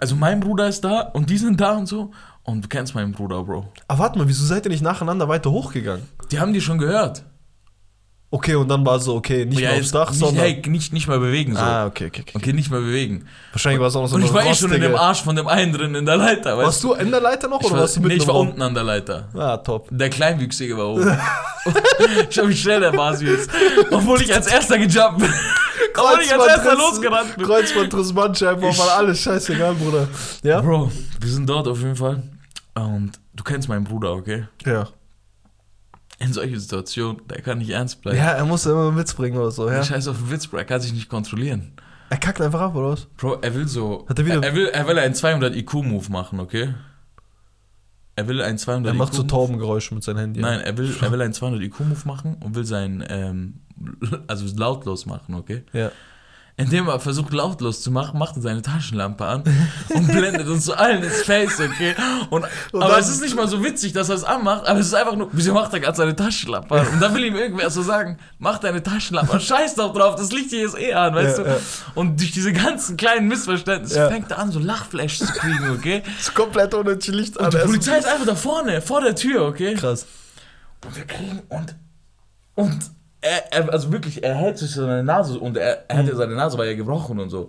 [0.00, 2.10] Also mein Bruder ist da und die sind da und so.
[2.42, 3.72] Und du kennst meinen Bruder, Bro.
[3.88, 6.06] Aber warte mal, wieso seid ihr nicht nacheinander weiter hochgegangen?
[6.30, 7.24] Die haben die schon gehört.
[8.34, 10.44] Okay, und dann war so, okay, nicht Ja, mehr aufs jetzt Dach, nicht, sondern.
[10.44, 11.60] Hey, nicht, nicht mal bewegen, so.
[11.60, 12.32] ah, okay, okay, okay.
[12.34, 13.28] Okay, nicht mal bewegen.
[13.52, 15.36] Wahrscheinlich war es auch noch so Und ich war eh schon in dem Arsch von
[15.36, 17.74] dem einen drin in der Leiter, weißt Warst du in der Leiter noch Ich oder
[17.76, 18.48] war, warst du mitten nee, ich war Raum?
[18.48, 19.28] unten an der Leiter.
[19.34, 19.86] Ah, top.
[19.92, 21.16] Der Kleinwüchsige war oben.
[22.30, 23.48] Schau, wie schnell der Basi ist.
[23.92, 25.32] Obwohl ich als erster gejumpt bin.
[25.96, 27.46] Obwohl ich als erster losgerannt bin.
[27.46, 30.08] Kreuzbandriss Bandscheiben, war alles scheißegal, Bruder.
[30.42, 30.60] Ja?
[30.60, 32.20] Bro, wir sind dort auf jeden Fall.
[32.74, 34.48] Und du kennst meinen Bruder, okay?
[34.66, 34.88] Ja.
[36.20, 38.16] In solchen Situationen, der kann nicht ernst bleiben.
[38.18, 39.82] Ja, er muss immer einen Witz bringen oder so, ja.
[39.82, 41.72] Scheiß auf den Witz, Bro, er kann sich nicht kontrollieren.
[42.10, 43.06] Er kackt einfach ab, oder was?
[43.16, 44.06] Bro, er will so.
[44.08, 46.74] Hat er wieder- er will, er will einen 200 IQ-Move machen, okay?
[48.16, 49.28] Er will einen 200 Er macht so IQ-Move.
[49.30, 50.40] Taubengeräusche mit seinem Handy.
[50.40, 53.54] Nein, er will, er will einen 200 IQ-Move machen und will sein, ähm,
[54.28, 55.64] also lautlos machen, okay?
[55.72, 55.90] Ja.
[56.56, 59.42] Indem er versucht lautlos zu machen, macht er seine Taschenlampe an
[59.92, 61.96] und blendet uns so allen ins Face, okay?
[62.30, 64.86] Und, Und aber es ist nicht mal so witzig, dass er es anmacht, aber es
[64.86, 66.86] ist einfach nur, wieso macht er gerade seine Taschenlampe an?
[66.86, 70.30] Und dann will ihm irgendwer so sagen, mach deine Taschenlampe an, scheiß doch drauf, das
[70.30, 71.50] Licht hier ist eh an, weißt Ja, du?
[71.50, 71.56] ja.
[71.96, 74.08] Und durch diese ganzen kleinen Missverständnisse Ja.
[74.08, 76.04] fängt er an, so Lachflash zu kriegen, okay?
[76.20, 77.46] Ist komplett ohne Licht an.
[77.46, 79.74] Und die Polizei ist einfach da vorne, vor der Tür, okay?
[79.74, 80.06] Krass.
[80.86, 81.74] Und wir kriegen und
[82.54, 82.78] und
[83.24, 85.98] er, er also wirklich, er hält sich seine Nase und er, er Mhm.
[86.00, 87.48] hat ja seine Nase war ja gebrochen und so.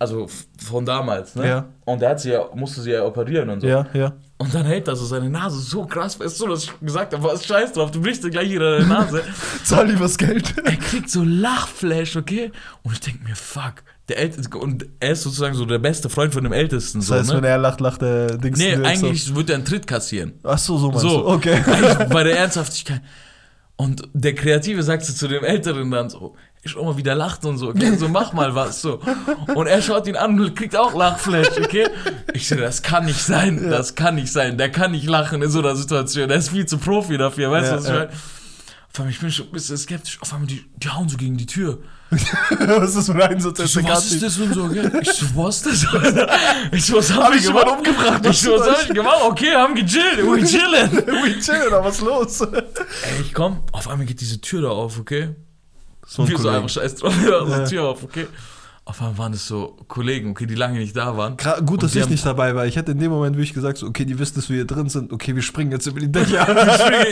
[0.00, 0.28] Also
[0.64, 1.48] von damals, ne?
[1.48, 1.64] Ja.
[1.84, 3.66] Und er hat sie ja, musste sie ja operieren und so.
[3.66, 4.12] Ja, ja.
[4.36, 7.24] Und dann hält er so seine Nase so krass fest, so dass ich gesagt habe,
[7.24, 9.22] was scheiß drauf, du brichst dir gleich wieder deine Nase.
[9.64, 10.54] Zahl lieber das Geld.
[10.64, 12.52] er kriegt so Lachflash, okay?
[12.84, 16.32] Und ich denke mir, fuck, der Älteste, und er ist sozusagen so der beste Freund
[16.32, 17.00] von dem Ältesten.
[17.00, 17.38] Das so, heißt, ne?
[17.38, 18.56] wenn er lacht, lacht der Dings.
[18.60, 20.34] Nee, eigentlich wird er einen Tritt kassieren.
[20.44, 20.48] So.
[20.48, 21.28] Ach so, so meinst So, du.
[21.28, 21.60] Okay.
[21.66, 23.00] Eigentlich bei der Ernsthaftigkeit.
[23.78, 27.14] Und der Kreative sagt so zu dem Älteren dann so, ich schau mal, wie der
[27.14, 29.00] lacht und so, okay, so mach mal was, so.
[29.54, 31.86] Und er schaut ihn an und kriegt auch Lachflash, okay?
[32.34, 35.48] Ich so, das kann nicht sein, das kann nicht sein, der kann nicht lachen in
[35.48, 37.98] so einer Situation, der ist viel zu Profi dafür, weißt du, Ja, was ich ja.
[37.98, 38.10] meine?
[38.98, 41.46] Einmal, ich bin schon ein bisschen skeptisch, auf einmal, die, die hauen so gegen die
[41.46, 41.78] Tür.
[42.10, 43.58] was ist das für ein Einsatz?
[43.60, 44.90] Ich so, was ist das und so, okay?
[45.02, 45.84] Ich so, was das?
[46.72, 48.24] Ich so, was hab, Hab ich ich jemanden umgebracht?
[48.26, 49.18] Ich so, was hab ich gemacht?
[49.24, 50.90] Okay, haben gechillt, we chillen.
[51.06, 52.40] We chillen, aber was los?
[52.40, 52.62] Ey,
[53.20, 55.34] ich komm, auf einmal geht diese Tür da auf, okay?
[56.06, 57.58] So ein Wir so einfach scheiß drauf, Ja.
[57.64, 58.26] die Tür auf, okay?
[58.86, 61.36] Auf einmal waren es so Kollegen, okay, die lange nicht da waren.
[61.36, 62.64] Gra- Gut, dass ich nicht dabei war.
[62.64, 64.88] Ich hätte in dem Moment wirklich gesagt, so, okay, die wissen, dass wir hier drin
[64.88, 65.12] sind.
[65.12, 66.46] Okay, wir springen jetzt über die Dächer.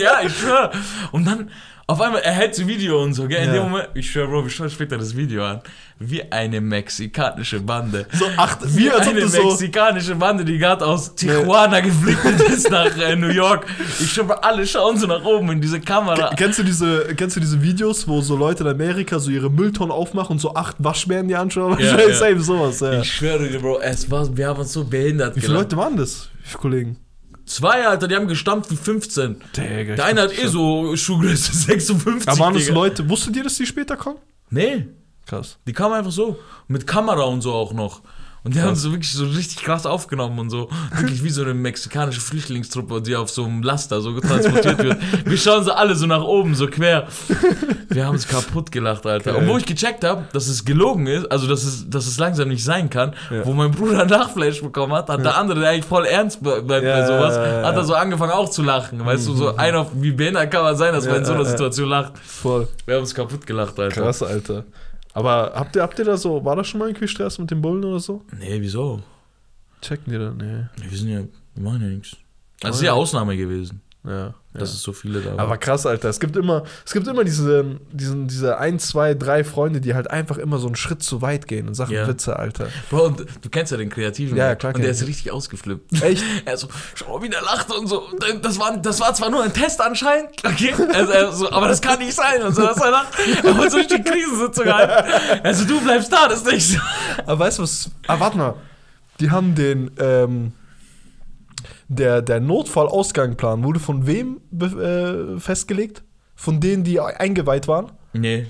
[0.02, 0.72] ja, ich schwör.
[1.12, 1.50] Und dann,
[1.88, 3.42] auf einmal, er hält das Video und so, gell?
[3.42, 3.62] In Ja.
[3.62, 5.60] dem Moment, ich schwör, Bro, wir schauen später das Video an.
[6.00, 8.06] Wie eine mexikanische Bande.
[8.12, 9.42] so acht, Wie wie eine du so...
[9.44, 13.66] mexikanische Bande, die gerade aus Tijuana geflüchtet ist nach äh, New York.
[14.00, 16.34] Ich schwör, alle schauen so nach oben in diese Kamera.
[16.36, 19.92] Kennst du, diese, kennst du diese Videos, wo so Leute in Amerika so ihre Mülltonnen
[19.92, 21.78] aufmachen und so acht Waschbären die anschauen?
[21.78, 22.14] Ja, Ja.
[22.14, 23.00] Same sowas, ja.
[23.00, 25.54] Ich schwöre dir, Bro, es war, wir haben uns so behindert Wie viele.
[25.54, 26.28] Leute waren das?
[26.58, 26.96] Kollegen?
[27.46, 29.36] Zwei, Alter, die haben gestampft wie 15.
[29.56, 32.28] Digga, Der eine hat eh so Schuhgröße 56.
[32.28, 32.68] Aber waren das.
[32.68, 34.18] Leute, wusstet ihr, dass die später kommen?
[34.50, 34.86] Nee,
[35.26, 35.58] Krass.
[35.66, 36.38] die kamen einfach so.
[36.68, 38.02] Mit Kamera und so auch noch.
[38.46, 40.68] Und die haben so wirklich so richtig krass aufgenommen und so.
[40.96, 44.96] Wirklich wie so eine mexikanische Flüchtlingstruppe, die auf so einem Laster so transportiert wird.
[45.24, 47.08] Wir schauen so alle so nach oben, so quer.
[47.88, 49.32] Wir haben uns kaputt gelacht, Alter.
[49.32, 49.42] Geil.
[49.42, 52.48] Und wo ich gecheckt habe, dass es gelogen ist, also dass es, dass es langsam
[52.48, 53.44] nicht sein kann, Ja.
[53.44, 56.68] wo mein Bruder ein Nachflash bekommen hat, hat der andere, der eigentlich voll ernst bleibt
[56.68, 59.04] bei Ja, sowas, hat er so angefangen auch zu lachen.
[59.04, 61.44] Weißt du, so einer, wie behindert kann man sein, dass man in so einer.
[61.44, 62.12] Situation lacht.
[62.24, 62.68] Voll.
[62.84, 64.02] Wir haben uns kaputt gelacht, Alter.
[64.02, 64.64] Krass, Alter.
[65.16, 67.62] Aber habt ihr, habt ihr da so, war da schon mal irgendwie Stress mit den
[67.62, 68.20] Bullen oder so?
[68.38, 69.02] Nee, wieso?
[69.80, 70.30] Checken die da?
[70.30, 70.66] Nee.
[70.90, 71.20] Wir sind ja,
[71.54, 72.18] wir machen ja nichts.
[72.60, 72.92] Das ist ja.
[72.92, 74.34] Ausnahme gewesen, Ja.
[74.58, 75.38] Dass es so viele da waren.
[75.40, 76.08] Aber krass, Alter.
[76.08, 80.10] Es gibt immer, es gibt immer diese, diesen, diese ein, zwei, drei Freunde, die halt
[80.10, 82.06] einfach immer so einen Schritt zu weit gehen in Sachen Ja.
[82.08, 82.68] Witze, Alter.
[82.90, 84.36] Bro, und du kennst ja den Kreativen.
[84.36, 84.56] Ja, ne?
[84.56, 85.08] klar Und der ist ich.
[85.08, 86.02] richtig ausgeflippt.
[86.02, 86.22] Echt?
[86.44, 88.02] Er so, schau mal, wie der lacht und so.
[88.42, 90.74] Das war, das war zwar nur ein Test anscheinend, okay?
[90.92, 92.42] Also, so, aber das kann nicht sein.
[92.42, 93.14] Und so, dass er lacht.
[93.42, 95.10] Er wollte so richtig Krisensitzung halten.
[95.42, 96.78] Also, du bleibst da, das ist nicht so.
[97.26, 97.90] Aber weißt du was?
[98.06, 98.54] Ah, warte mal.
[99.20, 100.52] Die haben den, ähm,
[101.88, 106.02] der, der Notfallausgangplan wurde von wem äh, festgelegt?
[106.34, 107.92] Von denen, die eingeweiht waren?
[108.12, 108.46] Nee.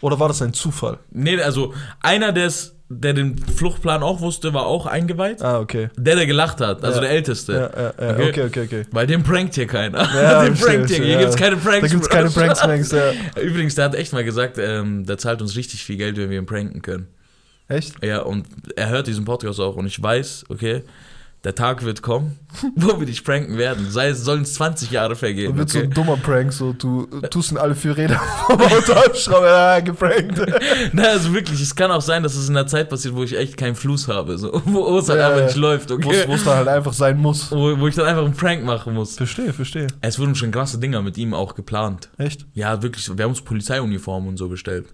[0.00, 0.98] Oder war das ein Zufall?
[1.10, 1.72] Nee, also,
[2.02, 5.42] einer, der's, der den Fluchtplan auch wusste, war auch eingeweiht.
[5.42, 5.88] Ah, okay.
[5.96, 7.02] Der, der gelacht hat, also Ja.
[7.02, 7.52] der Älteste.
[7.52, 8.14] Ja, ja, ja.
[8.14, 8.28] Okay.
[8.28, 8.82] Okay, okay, okay.
[8.90, 9.98] Weil den prankt hier keiner.
[10.14, 11.04] Ja, den prankt hier.
[11.04, 11.80] Hier gibt's keine Pranks.
[11.82, 13.12] Da gibt's keine Pranks, Manks, ja.
[13.42, 16.38] Übrigens, der hat echt mal gesagt, ähm, der zahlt uns richtig viel Geld, wenn wir
[16.38, 17.06] ihn pranken können.
[17.68, 18.04] Echt?
[18.04, 20.82] Ja, und er hört diesen Podcast auch und ich weiß, okay,
[21.42, 22.38] der Tag wird kommen,
[22.76, 23.90] wo wir dich pranken werden.
[23.90, 25.52] Sei es, sollen es 20 Jahre vergehen.
[25.52, 25.86] Und wird so Okay?
[25.88, 30.38] ein dummer Prank, so du tust in alle vier Räder vom Auto abschrauben, ja, geprankt.
[30.92, 33.34] Na, also wirklich, es kann auch sein, dass es in einer Zeit passiert, wo ich
[33.38, 35.46] echt keinen Fluss habe, so, wo es halt Ja, einfach ja.
[35.46, 36.26] nicht läuft, Wo okay?
[36.30, 37.50] es dann halt einfach sein muss.
[37.50, 39.16] Wo, wo ich dann einfach einen Prank machen muss.
[39.16, 39.86] Verstehe, verstehe.
[40.02, 42.10] Es wurden schon krasse Dinger mit ihm auch geplant.
[42.18, 42.46] Echt?
[42.52, 44.88] Ja, wirklich, wir haben uns Polizeiuniformen und so bestellt.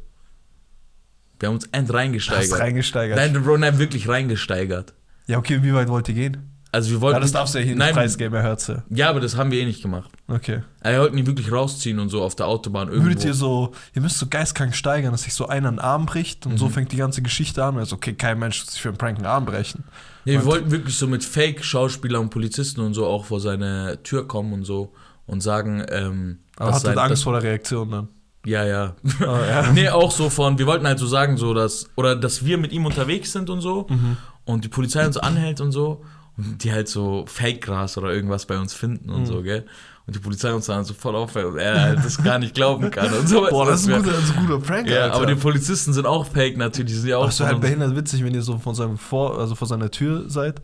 [1.41, 2.61] Wir haben uns end Hast reingesteigert.
[2.61, 3.17] reingesteigert.
[3.19, 4.95] Nein, Bro, nein, wirklich reingesteigert.
[5.27, 6.53] Ja, okay, wie weit wollt ihr gehen?
[6.73, 7.17] Also wir wollten.
[7.17, 9.09] Ja, das darfst du ja hier nicht nein, preisgeben, er hört's ja.
[9.09, 10.11] Aber das haben wir eh nicht gemacht.
[10.29, 10.63] Okay.
[10.83, 13.07] Wir wollten ihn wirklich rausziehen und so auf der Autobahn irgendwo.
[13.09, 16.45] Würdet ihr so, ihr müsst so geistkrank steigern, dass sich so einer einen Arm bricht
[16.45, 16.59] und Mhm.
[16.59, 17.79] so fängt die ganze Geschichte an.
[17.79, 19.85] Also, okay, kein Mensch wird sich für einen Prank einen Arm brechen.
[20.27, 24.03] Nee, wir Und- wollten wirklich so mit Fake-Schauspielern und Polizisten und so auch vor seine
[24.03, 24.93] Tür kommen und so
[25.27, 28.09] und sagen, ähm, Aber hattet sein- Angst vor der Reaktion dann.
[28.45, 28.95] Ja, ja.
[29.21, 29.73] Ah, ja.
[29.73, 32.73] nee, auch so von, wir wollten halt so sagen, so dass, oder dass wir mit
[32.73, 34.17] ihm unterwegs sind und so Mhm.
[34.47, 36.03] Und die Polizei uns anhält und so
[36.39, 39.27] und die halt so Fake-Gras oder irgendwas bei uns finden und Mhm.
[39.27, 39.67] so, gell?
[40.07, 42.93] Und die Polizei uns dann so voll auffällt und er halt das gar nicht glauben
[42.93, 43.45] kann und so.
[43.51, 45.15] Boah, das ist ein guter, das ist ein guter Prank, Ja, Alter.
[45.17, 47.97] aber die Polizisten sind auch Fake natürlich, die sind ja auch wäre von halt behindert
[47.97, 50.63] witzig, wenn ihr so von seinem vor, also vor seiner Tür seid.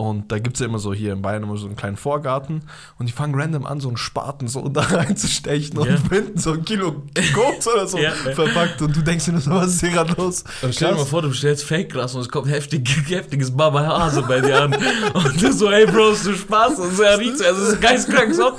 [0.00, 2.62] Und da gibt es ja immer so hier in Bayern immer so einen kleinen Vorgarten
[3.00, 5.96] und die fangen random an, so einen Spaten so da reinzustechen und Ja.
[5.96, 7.02] finden so ein Kilo
[7.34, 8.12] Koks oder so Ja.
[8.12, 10.44] verpackt und du denkst dir nur so, was ist hier gerade los?
[10.62, 14.22] Und stell dir mal vor, du bestellst Fake-Gras und es kommt heftig, heftiges Baba Hase
[14.22, 14.74] bei dir an.
[15.14, 16.78] Und du so, hey Bros, du Spaß.
[16.78, 18.52] Und so, er riecht so, also es ist geistkrank so.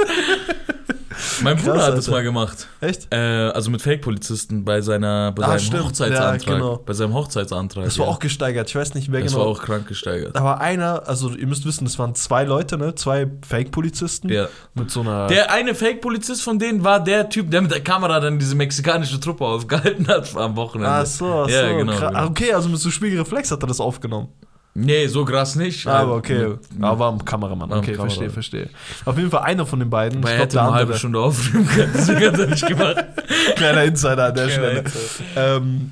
[1.42, 2.12] Mein Krass, Bruder hat das Alter.
[2.12, 2.68] mal gemacht.
[2.82, 3.08] Echt?
[3.12, 5.84] Äh, also mit Fake-Polizisten bei, seiner, bei Ah, seinem stimmt.
[5.86, 6.46] Hochzeitsantrag.
[6.48, 6.78] Ja, genau.
[6.86, 7.86] Bei seinem Hochzeitsantrag.
[7.86, 8.12] Das war ja.
[8.12, 8.70] auch gesteigert.
[8.70, 9.44] Ich weiß nicht, wer Das genau.
[9.46, 10.36] war auch krank gesteigert.
[10.36, 12.94] da war einer, also ihr müsst wissen, das waren zwei Leute, ne?
[12.96, 14.48] Zwei Fake-Polizisten Ja.
[14.76, 15.28] mit so einer.
[15.28, 19.20] Der eine Fake-Polizist von denen war der Typ, der mit der Kamera dann diese mexikanische
[19.20, 20.92] Truppe aufgehalten hat am Wochenende.
[20.92, 21.76] Ach so, ach Ja, so.
[21.78, 22.10] genau, krass.
[22.10, 22.20] genau.
[22.20, 24.30] Ah, Okay, also mit so Spiegelreflex hat er das aufgenommen.
[24.76, 25.86] Nee, so krass nicht.
[25.88, 26.48] Aber okay.
[26.50, 27.72] Mit- Aber war am Kameramann.
[27.72, 28.10] Okay, Kameramann.
[28.10, 28.70] verstehe, verstehe.
[29.06, 30.24] Auf jeden Fall einer von den beiden.
[30.24, 30.98] Weil ich hätte der nur eine halbe.
[30.98, 32.96] Stunde aufnehmen können, deswegen hat er nicht gemacht.
[33.56, 35.24] Kleiner Insider an der Kleiner Stelle.
[35.36, 35.92] Ähm,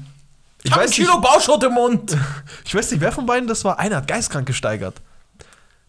[0.64, 2.16] ich, Ich nicht, Kilo Bauschott im Mund.
[2.66, 3.78] ich weiß nicht, wer von beiden das war.
[3.80, 4.96] Einer hat geistkrank gesteigert.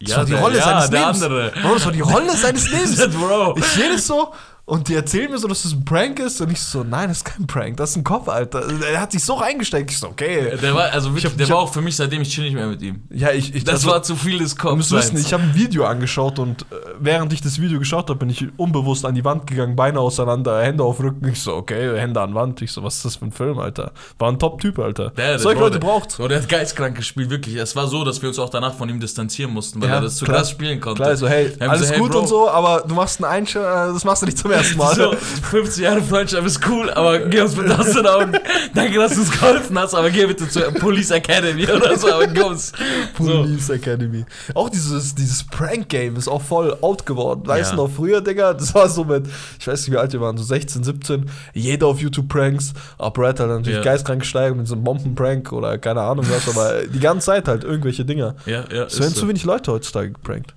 [0.01, 1.22] Das Ja, war die der- Rolle ja, seines der Lebens.
[1.22, 1.53] andere.
[1.62, 3.09] Bro, das war die Rolle seines Lebens.
[3.16, 3.55] Bro.
[3.59, 4.33] Ich sehe das so
[4.68, 7.18] und die erzählen mir so, dass das ein Prank ist und ich so, nein, das
[7.18, 8.62] ist kein Prank, das ist ein Kopf, Alter.
[8.90, 9.90] Er hat sich so reingesteckt.
[9.90, 10.57] Ich so, okay.
[10.61, 12.54] Der war, also wirklich, Ich hab- der war auch für mich, seitdem ich chill nicht
[12.54, 13.02] mehr mit ihm.
[13.11, 14.90] Ja, ich, ich Das also, war zu viel des Kopfs.
[14.92, 18.31] wissen, ich habe ein Video angeschaut und äh, während ich das Video geschaut habe, bin
[18.31, 21.26] ich unbewusst an die Wand gegangen, Beine auseinander, Hände auf Rücken.
[21.28, 22.61] Ich so, okay, Hände an Wand.
[22.62, 23.92] Ich so, was ist das für ein Film, Alter?
[24.18, 25.11] War ein Top-Typ, Alter.
[25.11, 26.11] Der, Solche Leute der- braucht.
[26.12, 27.57] So, der hat geistkrank gespielt, wirklich.
[27.57, 30.00] Es war so, dass wir uns auch danach von ihm distanzieren mussten, weil Ja, er
[30.02, 30.38] das zu klar.
[30.38, 31.02] krass spielen konnte.
[31.02, 32.20] Klar, so, hey, Wir haben alles so, hey, gut Bro.
[32.20, 34.94] und so, aber du machst einen Einschlag, äh, das machst du nicht zum ersten Mal.
[34.94, 35.14] So,
[35.50, 38.32] 50 Jahre Freundschaft ist cool, aber geh uns mit aus den Augen.
[38.74, 42.26] Danke, dass du uns geholfen hast, aber geh bitte zur Police Academy oder so, aber
[42.28, 42.74] kommst.
[43.18, 43.24] So.
[43.24, 44.24] Police Academy.
[44.54, 47.42] Auch dieses, dieses Prank-Game ist auch voll out geworden.
[47.46, 47.76] Weißt Ja.
[47.76, 49.26] du noch, früher, Digga, das war so mit,
[49.58, 53.10] ich weiß nicht, wie alt wir waren, so 16, 17, jeder auf YouTube Pranks, aber
[53.12, 53.82] Brad hat natürlich Ja.
[53.84, 57.64] geistkrank gesteigert mit so einem Bombenprank oder keine Ahnung was, aber die ganze Zeit halt
[57.64, 58.36] irgendwelche Dinger.
[58.46, 58.84] Ja, ja.
[58.84, 59.28] Es werden ist zu so.
[59.28, 60.54] wenig Leute heutzutage geprankt.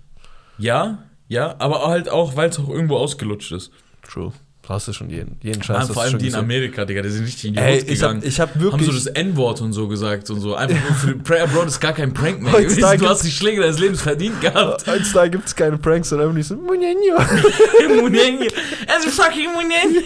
[0.58, 3.72] Ja, Ja, aber halt auch, weil es auch irgendwo ausgelutscht ist.
[4.12, 4.34] True.
[4.64, 5.78] Du hast ja schon jeden, jeden Mann, Scheiß.
[5.78, 6.36] hast vor du allem die in.
[6.36, 8.22] Amerika, Digga, die sind richtig in die Ey, ich hab, gegangen.
[8.24, 8.86] ich hab haben wirklich.
[8.86, 10.54] so das N-Wort und so gesagt und so.
[10.56, 12.52] Einfach nur für Prayer Bro, das ist gar kein Prank mehr.
[12.62, 13.00] Gewesen.
[13.00, 14.86] Du hast die Schläge deines Lebens verdient gehabt.
[14.86, 17.16] Heutzutage gibt es keine Pranks, sondern einfach nicht so, Munenio.
[18.02, 18.52] Munenio.
[18.88, 20.02] Also fucking Munenio.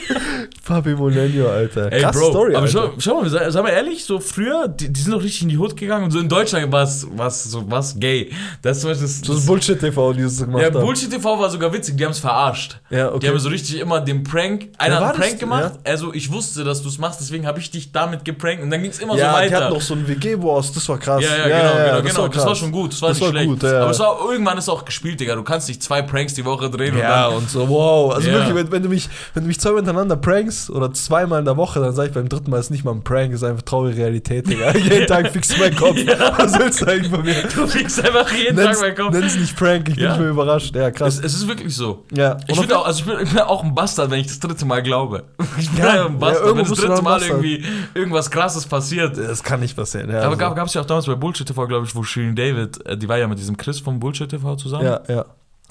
[0.64, 1.92] Papi Munenio, Alter.
[1.92, 2.72] Ey, Krasse Bro, Story, aber Alter.
[2.72, 5.50] schau, schau mal, sag, sag mal ehrlich, so früher, die, die sind doch richtig in
[5.50, 8.32] die Hut gegangen und so in Deutschland war es so was gay.
[8.62, 10.82] Das war das, so das Bullshit-TV, die das so gemacht Ja, haben.
[10.86, 12.80] Bullshit TV war sogar witzig, die haben es verarscht.
[12.90, 13.28] Ja, Die okay.
[13.30, 14.45] haben so richtig immer den Prank,
[14.78, 15.28] einer Wer war hat einen das?
[15.30, 18.64] Prank gemacht, also ich wusste, dass du es machst, deswegen habe ich dich damit geprankt
[18.64, 19.64] und dann ging es immer ja, so die weiter.
[19.66, 21.24] hatten doch so einen WG-Boss, das war krass.
[21.24, 22.22] ja, ja, genau, genau, das genau.
[22.24, 23.48] war das war schon gut, das war Das nicht war schlecht.
[23.50, 23.82] gut, ja, ja.
[23.82, 25.36] Aber es war, irgendwann ist auch gespielt, Digga.
[25.36, 27.38] Du kannst nicht zwei Pranks die Woche drehen Ja, und dann.
[27.44, 28.14] und so, wow.
[28.14, 28.36] Also Ja.
[28.36, 31.58] wirklich, wenn, wenn, du mich, wenn du mich zweimal hintereinander prankst oder zweimal in der
[31.58, 33.98] Woche, dann sag ich beim dritten Mal, ist nicht mal ein Prank, ist einfach traurige
[33.98, 34.72] Realität, Digga.
[34.76, 35.98] Jeden Tag fix mein Kopf.
[36.38, 37.36] Was willst du eigentlich von mir?
[37.54, 39.14] Du kriegst einfach jeden Nenn's, Tag meinen Kopf.
[39.20, 40.12] nenn's nicht Prank, ich bin Ja.
[40.12, 40.76] nicht mehr überrascht.
[40.76, 41.18] Ja, krass.
[41.20, 42.04] Es, es ist wirklich so.
[42.12, 42.38] ja.
[42.48, 44.82] Ich, auch, also ich, bin, ich bin auch ein Bastard, wenn ich das dritte Mal
[44.84, 45.24] glaube.
[45.58, 49.18] Ich bin Ja, ein Bastard, ja, wenn das du dritte Mal irgendwie irgendwas krasses passiert.
[49.18, 50.10] das kann nicht passieren.
[50.10, 50.56] Ja, Aber also.
[50.56, 53.08] gab es ja auch damals bei Bullshit TV, glaube ich, wo Shirin David, äh, die
[53.08, 55.26] war ja mit diesem Chris vom Bullshit TV zusammen, ja, ja.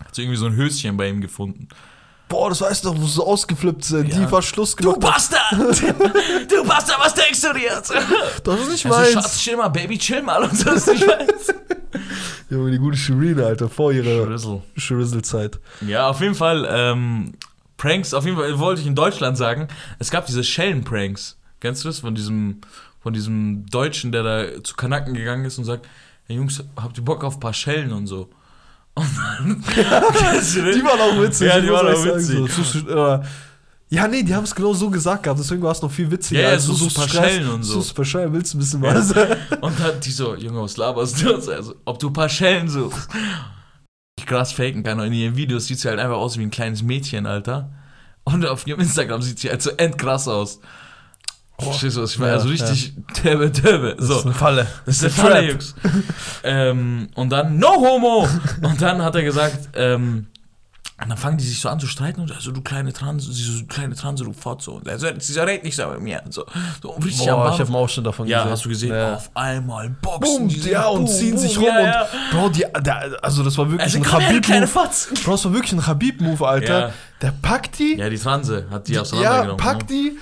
[0.05, 1.69] hat sie irgendwie so ein Höschen bei ihm gefunden.
[2.29, 4.09] Boah, das weißt du doch, wo sie ausgeflippt sind.
[4.09, 4.19] Ja.
[4.19, 5.01] Die war Schluss Du gemacht.
[5.01, 5.53] Bastard!
[6.51, 7.93] du Bastard, was denkst du dir jetzt?
[8.43, 9.13] Das ist nicht Also, meins.
[9.13, 11.53] Schatz, chill mal, Baby, chill mal und so ist nicht meins.
[12.51, 14.63] Junge, die gute Shireen, Alter, vor ihrer Rizzle.
[14.77, 15.61] Shrizzle-Zeit.
[15.87, 17.33] Ja, auf jeden Fall, ähm,
[17.77, 21.39] Pranks, auf jeden Fall wollte ich in Deutschland sagen, es gab diese Schellen-Pranks.
[21.61, 22.01] Kennst du das?
[22.01, 22.61] Von diesem,
[23.01, 25.87] von diesem Deutschen, der da zu Kanaken gegangen ist und sagt,
[26.27, 28.31] hey Jungs, habt ihr Bock auf ein paar Schellen und so?
[28.97, 29.65] Und dann?
[29.77, 31.49] Die waren auch witzig.
[31.49, 32.49] Ja, die waren auch witzig.
[32.53, 33.21] So,
[33.95, 35.39] ja, nee, die haben es genau so gesagt gehabt.
[35.39, 36.41] Deswegen war es noch viel witziger.
[36.41, 37.75] Ja, ja, als du suchst suchst ein paar Schellen und so.
[37.75, 39.11] Suchst ein paar Schellen, willst du ein bisschen was?
[39.61, 41.35] Und dann die so, Junge, was laberst du?
[41.35, 43.09] Also, ob du ein paar Schellen suchst.
[44.25, 44.99] Ich krass faken kann.
[45.01, 47.71] Und in ihren Videos sieht sie halt einfach aus wie ein kleines Mädchen, Alter.
[48.25, 50.61] Und auf ihrem Instagram sieht sie halt so endkrass aus.
[51.59, 52.33] Verstehst du, was ich meine?
[52.33, 53.95] Ja, also richtig töbe, töbe.
[53.97, 54.23] Das ist So.
[54.25, 54.67] eine Falle.
[54.87, 55.51] Das ist eine Falle.
[55.51, 55.75] Jungs.
[56.43, 58.27] ähm, und dann, no homo!
[58.63, 60.27] Und dann hat er gesagt, ähm,
[61.03, 63.43] und dann fangen die sich so an zu streiten und also du kleine Transe, sie
[63.43, 64.71] so, du kleine Transe, du Fotze.
[64.71, 66.23] Und er so, sie redet nicht so mit mir.
[66.25, 66.45] Und so,
[66.81, 68.53] so richtig am Boah, ich habe einen Ausschnitt davon Ja, gesehen.
[68.53, 68.95] hast du gesehen?
[68.95, 69.15] Ja.
[69.17, 72.09] Auf einmal boxen Boom, die ja, und boom, ziehen boom, sich rum ja, und ja.
[72.31, 74.67] Bro, die, der, also das war wirklich Also ein Habib-Move.
[75.25, 76.79] Bro, das war wirklich ein Habib-Move, Alter.
[76.89, 76.93] Ja.
[77.23, 79.57] Der packt die, Ja, die Transe hat die ja, auseinandergenommen.
[79.57, 80.17] packt die,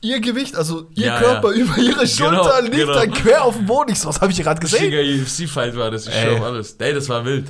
[0.00, 1.56] ihr Gewicht, also ihr Ja, Körper ja.
[1.64, 2.94] über ihre Schulter liegt genau.
[2.94, 3.90] dann quer auf dem Boden.
[3.90, 4.92] Ich so, was habe ich gerade gesehen?
[4.94, 6.36] Richtiger UFC-Fight war das, ich Ey.
[6.36, 6.72] schwör alles.
[6.78, 7.48] Ey, das war wild.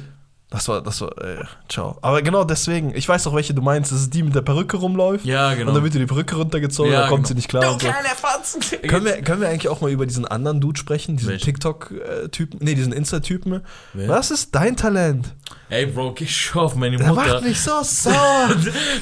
[0.54, 1.98] Das war, das war, äh, ciao.
[2.00, 3.90] Aber genau deswegen, ich weiß auch, welche du meinst.
[3.90, 5.24] Das ist die mit der Perücke rumläuft.
[5.24, 5.70] Ja, genau.
[5.70, 7.28] Und dann wird dir die Perücke runtergezogen, Ja, dann kommt genau.
[7.28, 7.72] sie nicht klar.
[7.72, 7.88] und so.
[8.16, 8.60] Fotzen.
[8.88, 11.16] Können wir, können wir eigentlich auch mal über diesen anderen Dude sprechen?
[11.16, 11.38] Diesen?
[11.38, 12.60] TikTok-Typen?
[12.62, 13.62] Nee, diesen Insta-Typen.
[13.94, 15.34] Was ist dein Talent?
[15.70, 17.34] Ey, Bro, geh schon auf meine Der Mutter.
[17.34, 18.50] macht mich so sauer.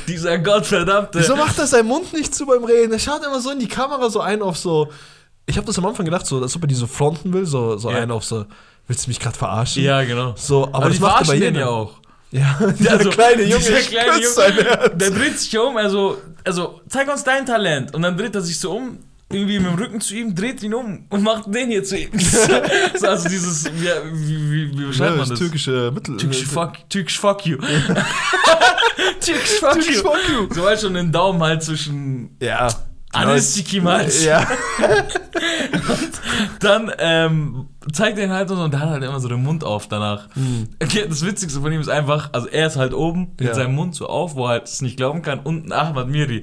[0.08, 1.18] Dieser Gottverdammte.
[1.20, 2.92] Wieso macht er seinen Mund nicht zu beim Reden?
[2.92, 4.90] Er schaut immer so in die Kamera so ein auf so.
[5.44, 7.76] Ich habe das am Anfang gedacht, so, als ob er die so fronten will, so,
[7.76, 7.98] so Ja.
[7.98, 8.46] einen auf so.
[8.88, 9.82] Willst du mich gerade verarschen?
[9.82, 10.34] Ja, genau.
[10.36, 11.60] So, aber, Aber, das die macht er bei verarschen den jedem.
[11.60, 11.94] ja auch.
[12.30, 14.90] Ja, dieser Also, kleine Junge, dieser kleine Junge.
[14.96, 17.94] Der dreht sich um, also, also, zeig uns dein Talent.
[17.94, 18.98] Und dann dreht er sich so um,
[19.30, 22.10] irgendwie mit dem Rücken zu ihm, dreht ihn um und macht den hier zu ihm.
[22.98, 26.16] so, also dieses, wie, wie, wie, wie beschreibt Ja, man das türkische Mittel.
[26.18, 27.56] Türkisch fuck, Türkisch fuck you.
[29.20, 30.02] Türkisch fuck Türkisch you.
[30.02, 30.54] fuck you.
[30.54, 32.68] So halt schon den Daumen halt zwischen Ja.
[33.12, 34.24] Anistiki Matsch.
[34.24, 34.46] Ja.
[36.60, 39.42] Dann ähm, zeigt er ihn halt und so und der hat halt immer so den
[39.42, 40.28] Mund auf danach.
[40.82, 43.54] Okay, das Witzigste von ihm ist einfach, also er ist halt oben mit Ja.
[43.54, 46.42] seinem Mund so auf, wo er halt es nicht glauben kann, unten Ahmad Miri.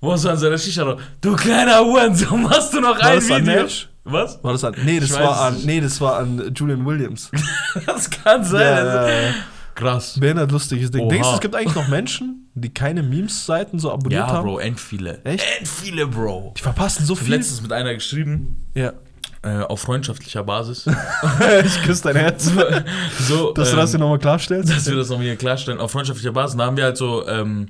[0.00, 3.16] Wo er so an seiner Shisha noch, du kleiner Hurensohn, machst du noch War ein
[3.16, 3.62] das Video?
[3.62, 3.88] Nash?
[4.04, 4.42] Was?
[4.42, 4.74] War das an.
[4.84, 5.56] Nee, das Ich war an.
[5.64, 7.30] Nee, das war an Julian Williams.
[7.86, 8.60] Das kann sein.
[8.62, 9.34] Ja, also.
[9.76, 10.18] Krass.
[10.20, 11.02] Behindert lustiges Ding.
[11.02, 11.08] Oha.
[11.10, 14.44] Denkst du, es gibt eigentlich noch Menschen, die keine Memes-Seiten so abonniert Ja, haben?
[14.46, 15.20] Bro, end viele.
[15.24, 15.44] Echt?
[15.58, 16.54] End viele, Bro.
[16.56, 17.36] Die verpassen so Ich habe viel.
[17.36, 18.92] letztens mit einer geschrieben, Ja.
[19.42, 20.86] äh, auf freundschaftlicher Basis.
[21.64, 22.50] ich küsse dein Herz.
[23.20, 24.70] so, Dass du ähm, das hier nochmal klarstellst.
[24.70, 27.68] dass wir das noch hier klarstellen, auf freundschaftlicher Basis, da haben wir halt so, ähm,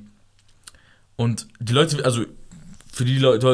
[1.17, 2.25] und die Leute, also
[2.93, 3.47] für die Leute,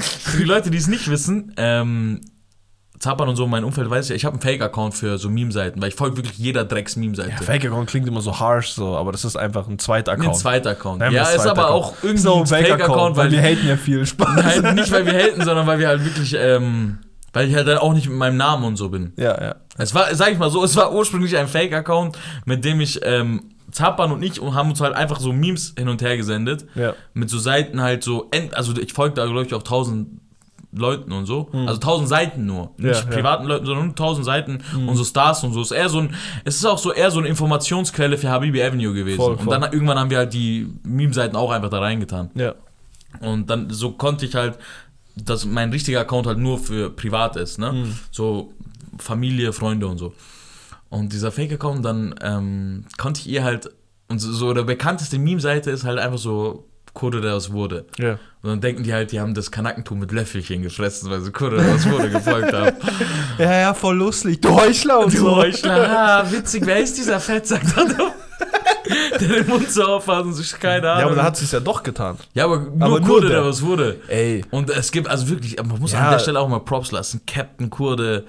[0.00, 2.20] für die Leute, die es nicht wissen, ähm,
[3.02, 5.88] Zappern und so, mein Umfeld weiß ja, ich habe einen Fake-Account für so Meme-Seiten, weil
[5.88, 7.30] ich folge wirklich jeder Drecks-Meme-Seite.
[7.30, 10.36] Ja, Fake-Account klingt immer so harsh, so, aber das ist einfach ein zweiter Ein Account.
[10.36, 11.00] zweiter Account.
[11.00, 11.84] Wir ja, es ist zweiter aber Account.
[11.84, 14.36] auch irgendwie noch ein Fake-Account, weil, wir haten ja viel Spaß.
[14.62, 16.98] Nein, nicht weil wir haten, sondern weil wir halt wirklich, ähm,
[17.32, 19.12] weil ich halt dann auch nicht mit meinem Namen und so bin.
[19.16, 19.56] Ja, ja.
[19.78, 23.48] Es war, sag ich mal so, es war ursprünglich ein Fake-Account, mit dem ich, ähm,
[23.72, 26.66] Zappern und ich und haben uns halt einfach so Memes hin und her gesendet.
[26.76, 26.94] Ja.
[27.14, 30.20] Mit so Seiten halt so, end, also ich folge da, glaube ich, auch 1000
[30.74, 31.48] Leuten und so.
[31.52, 32.70] Also 1000 Seiten nur.
[32.78, 33.14] Nicht Ja, ja.
[33.14, 35.60] privaten Leuten, sondern nur 1000 Seiten und so Stars und so.
[35.60, 38.62] Es ist, eher so ein, es ist auch so eher so eine Informationsquelle für Habibi
[38.62, 39.18] Avenue gewesen.
[39.18, 39.58] Voll, Und voll.
[39.60, 42.30] dann irgendwann haben wir halt die Meme-Seiten auch einfach da reingetan.
[42.34, 42.54] Ja.
[43.20, 44.58] Und dann so konnte ich halt,
[45.14, 47.72] dass mein richtiger Account halt nur für privat ist, ne?
[47.72, 47.98] Mhm.
[48.10, 48.52] So
[48.98, 50.14] Familie, Freunde und so.
[50.88, 53.70] Und dieser Fake-Account, dann ähm, konnte ich ihr halt,
[54.08, 57.86] und so, so der bekannteste Meme-Seite ist halt einfach so Kurde, der was wurde.
[57.98, 58.18] Ja.
[58.42, 61.56] Und dann denken die halt, die haben das Kanakentum mit Löffelchen gefressen, weil sie Kurde,
[61.56, 62.76] der was wurde gefolgt haben.
[63.38, 64.40] Ja, ja, voll lustig.
[64.42, 65.36] Du Heuchler und Du so.
[65.36, 67.84] Heuchler, ah, witzig, wer ist dieser Fettsack da?
[69.18, 71.00] der den Mund so aufhat und sich keine Ahnung.
[71.00, 72.16] Ja, aber da hat sie es ja doch getan.
[72.34, 73.38] Ja, aber nur Aber Kurde, der.
[73.40, 74.00] der was wurde.
[74.08, 74.44] Ey.
[74.50, 76.00] Und es gibt, also wirklich, man muss Ja.
[76.00, 77.22] an der Stelle auch mal Props lassen.
[77.26, 78.26] Captain Kurde.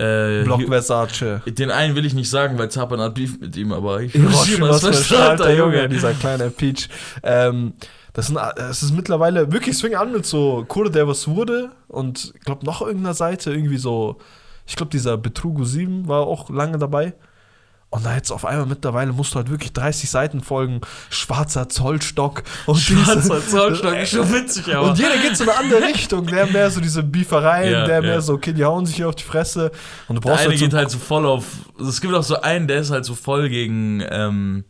[0.00, 1.42] Äh, Block Versace.
[1.46, 4.68] den einen will ich nicht sagen, weil Zapan hat Beef mit ihm, aber ich Hiroshima,
[4.70, 6.88] was für ein verstrahlt, starker Junge, dieser kleine Peach.
[7.22, 7.74] Ähm,
[8.14, 11.70] das, sind, das ist mittlerweile wirklich, es fing an mit so Kurde, der was wurde
[11.88, 14.16] und ich glaube noch irgendeiner Seite irgendwie so,
[14.66, 17.12] ich glaube dieser Betrugu 7 war auch lange dabei.
[17.92, 22.44] Und da jetzt auf einmal mittlerweile musst du halt wirklich 30 Seiten folgen, schwarzer Zollstock
[22.66, 24.90] und Schwarzer diese- Zollstock ist schon witzig, aber.
[24.90, 26.24] Und jeder geht so in eine andere Richtung.
[26.26, 28.20] Der mehr so diese Beefereien, Ja, der mehr ja.
[28.20, 29.72] so, okay, die hauen sich hier auf die Fresse.
[30.06, 31.44] Und du Der brauchst eine halt so geht halt so voll auf.
[31.80, 34.04] Es gibt auch so einen, der ist halt so voll gegen.
[34.08, 34.64] Ähm,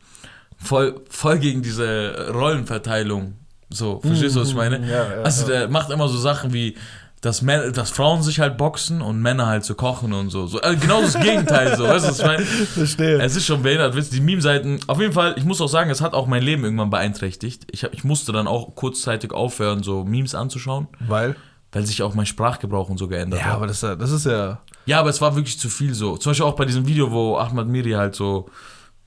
[0.57, 3.35] voll, voll gegen diese Rollenverteilung.
[3.69, 4.79] So, verstehst du, was ich meine?
[4.79, 6.77] Mhm, Ja, ja, also der macht immer so Sachen wie.
[7.23, 10.47] Dass, Män dass Frauen sich halt boxen und Männer halt so kochen und so.
[10.47, 11.85] so also genau das Gegenteil, so.
[11.85, 12.45] Weißt du, was ich meine?
[12.47, 13.21] Verstehe.
[13.21, 14.81] Es ist schon behindert, wisst die Meme-Seiten.
[14.87, 17.67] Auf jeden Fall, ich muss auch sagen, es hat auch mein Leben irgendwann beeinträchtigt.
[17.73, 21.37] Ich, hab, ich musste dann auch kurzzeitig aufhören, so Memes anzuschauen, Weil?
[21.73, 23.55] weil sich auch mein Sprachgebrauch und so geändert Ja, hat.
[23.57, 24.61] aber das, ist ja- das ist ja.
[24.87, 26.17] Ja, aber es war wirklich zu viel so.
[26.17, 28.49] Zum Beispiel auch bei diesem Video, wo Ahmad Miri halt so,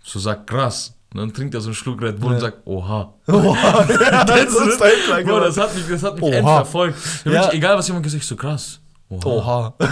[0.03, 0.93] so sagt, krass.
[1.13, 2.35] Und dann trinkt er so einen Schluck Red Bull Ja.
[2.35, 3.13] und sagt, oha.
[3.27, 3.83] Oha,
[4.25, 6.33] das ist Hitler, Bro, das hat mich, das hat mich Oha.
[6.35, 6.97] endverfolgt.
[7.25, 7.31] Ja.
[7.31, 7.41] Ja.
[7.43, 8.79] Wirklich, egal, was jemand gesagt hat, ich so krass.
[9.09, 9.25] Oha.
[9.27, 9.73] Oha.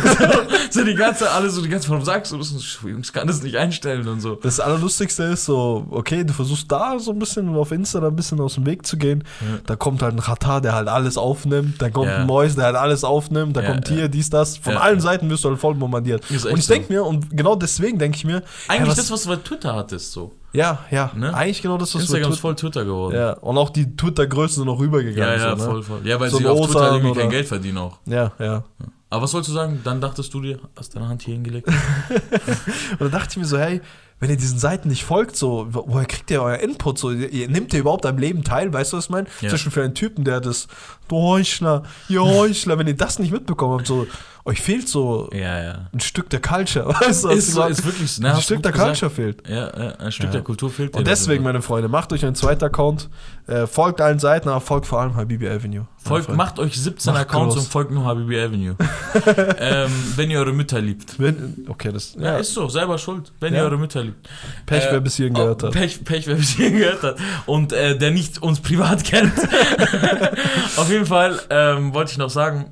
[0.73, 2.49] So die ganze, alle so die ganze, warum sagst du das?
[2.53, 4.36] Ich so, Jungs, kann das nicht einstellen und so.
[4.36, 8.15] Das Allerlustigste ist so, okay, du versuchst da so ein bisschen auf Insta da ein
[8.15, 9.25] bisschen aus dem Weg zu gehen.
[9.65, 11.81] Da kommt halt ein Katar, der halt alles aufnimmt.
[11.81, 12.19] Dann kommt Ja.
[12.19, 13.57] ein Mois, der halt alles aufnimmt.
[13.57, 13.95] Da Ja, kommt ja.
[13.95, 14.55] hier, dies, das.
[14.55, 15.01] Von Ja, allen ja.
[15.01, 16.23] Seiten wirst du halt voll bombardiert.
[16.31, 16.73] Echt Und ich so.
[16.73, 19.75] denke mir, und genau deswegen denke ich mir, Eigentlich was- das, was du bei Twitter
[19.75, 20.31] hattest, so.
[20.53, 21.33] Ja, ja, Ne?
[21.33, 23.15] eigentlich genau das, was Instagram wir ist voll Twitter geworden.
[23.15, 25.39] Ja, und auch die Twitter-Größen sind noch rübergegangen.
[25.39, 25.71] Ja, ja, so, ne?
[25.71, 26.01] voll, voll.
[26.07, 27.97] Ja, weil So sie auf Twitter Ozan irgendwie oder- kein Geld verdienen auch.
[28.05, 28.63] Ja, ja.
[29.09, 29.81] Aber was sollst du sagen?
[29.83, 31.67] Dann dachtest du dir, hast deine Hand hier hingelegt?
[32.91, 33.81] Und dann dachte ich mir so, hey,
[34.19, 36.97] wenn ihr diesen Seiten nicht folgt, so, wo- woher kriegt ihr euer Input?
[36.97, 39.27] So, ihr, ihr nehmt ihr überhaupt am Leben teil, weißt du, was ich meine?
[39.41, 39.49] Ja.
[39.49, 40.67] Zwischen für einen Typen, der das,
[41.07, 44.07] du Heuchler, ihr Heuchler, wenn ihr das nicht mitbekommen habt, so,
[44.45, 45.89] euch fehlt so ja, ja.
[45.93, 47.29] ein Stück der Culture, weißt du?
[47.29, 48.23] Ist, so, ist wirklich so.
[48.23, 48.99] Ne, ein Stück der gesagt.
[48.99, 49.47] Culture fehlt.
[49.47, 50.95] Ja, ein Stück der Kultur fehlt.
[50.95, 53.09] Und deswegen, meine Freunde, macht euch einen zweiten Account,
[53.47, 55.85] äh, folgt allen Seiten, aber folgt vor allem Habibi Avenue.
[56.03, 57.65] Folgt, macht euch 17 Macht Accounts groß.
[57.65, 58.75] und folgt nur Habibi Avenue.
[59.59, 61.19] ähm, wenn ihr eure Mütter liebt.
[61.19, 64.27] Wenn, okay, das Ja, ja, ist so, selber schuld, wenn ihr eure Mütter liebt.
[64.65, 65.73] Pech, Äh, wer bis hierhin gehört oh, hat.
[65.73, 67.17] Pech, Pech, wer bis hierhin gehört hat.
[67.45, 69.33] Und äh, der nicht uns privat kennt.
[70.77, 72.71] Auf jeden Fall ähm, wollte ich noch sagen,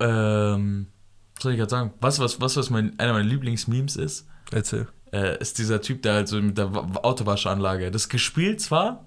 [0.00, 0.86] ähm,
[1.36, 1.92] was soll ich gerade sagen?
[2.00, 4.86] Was, was, was, was mein, einer meiner Lieblingsmemes ist, Erzähl.
[5.12, 9.04] äh, ist dieser Typ, der halt so mit der Wa- Autowaschanlage, das gespielt zwar,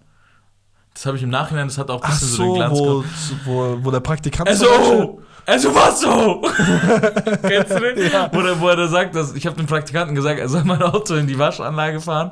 [0.94, 3.04] das habe ich im Nachhinein, das hat auch ein bisschen so, den so, Glanz wo,
[3.46, 6.42] wo, wo der Praktikant Also, also was so?
[7.48, 8.12] Kennst du den?
[8.12, 8.30] Ja.
[8.34, 10.82] Wo, er, wo er da sagt, dass, ich habe dem Praktikanten gesagt, er soll mein
[10.82, 12.32] Auto in die Waschanlage fahren.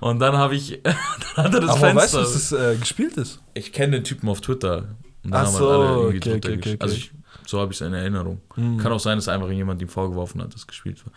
[0.00, 0.80] Und dann habe ich,
[1.36, 2.18] dann hat er das Aber weißt Fenster.
[2.18, 3.40] du, dass das äh, gespielt ist?
[3.54, 4.88] ich kenne den Typen auf Twitter.
[5.24, 7.12] Und Ach dann so, haben halt alle irgendwie okay, drunter okay, okay, Also ich,
[7.46, 8.40] so habe ich es in Erinnerung.
[8.56, 8.78] Mhm.
[8.78, 11.12] Kann auch sein, dass einfach jemand ihm vorgeworfen hat, dass gespielt war.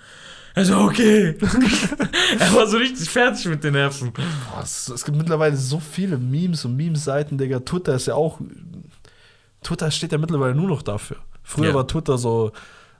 [0.55, 1.35] Also okay.
[2.39, 4.11] er war so richtig fertig mit den Nerven.
[4.11, 7.59] Boah, es, es gibt mittlerweile so viele Memes und Memes-Seiten, Digga.
[7.61, 8.39] Twitter ist ja auch.
[9.63, 11.17] Twitter steht ja mittlerweile nur noch dafür.
[11.41, 11.73] Früher Ja.
[11.73, 12.51] war Twitter so,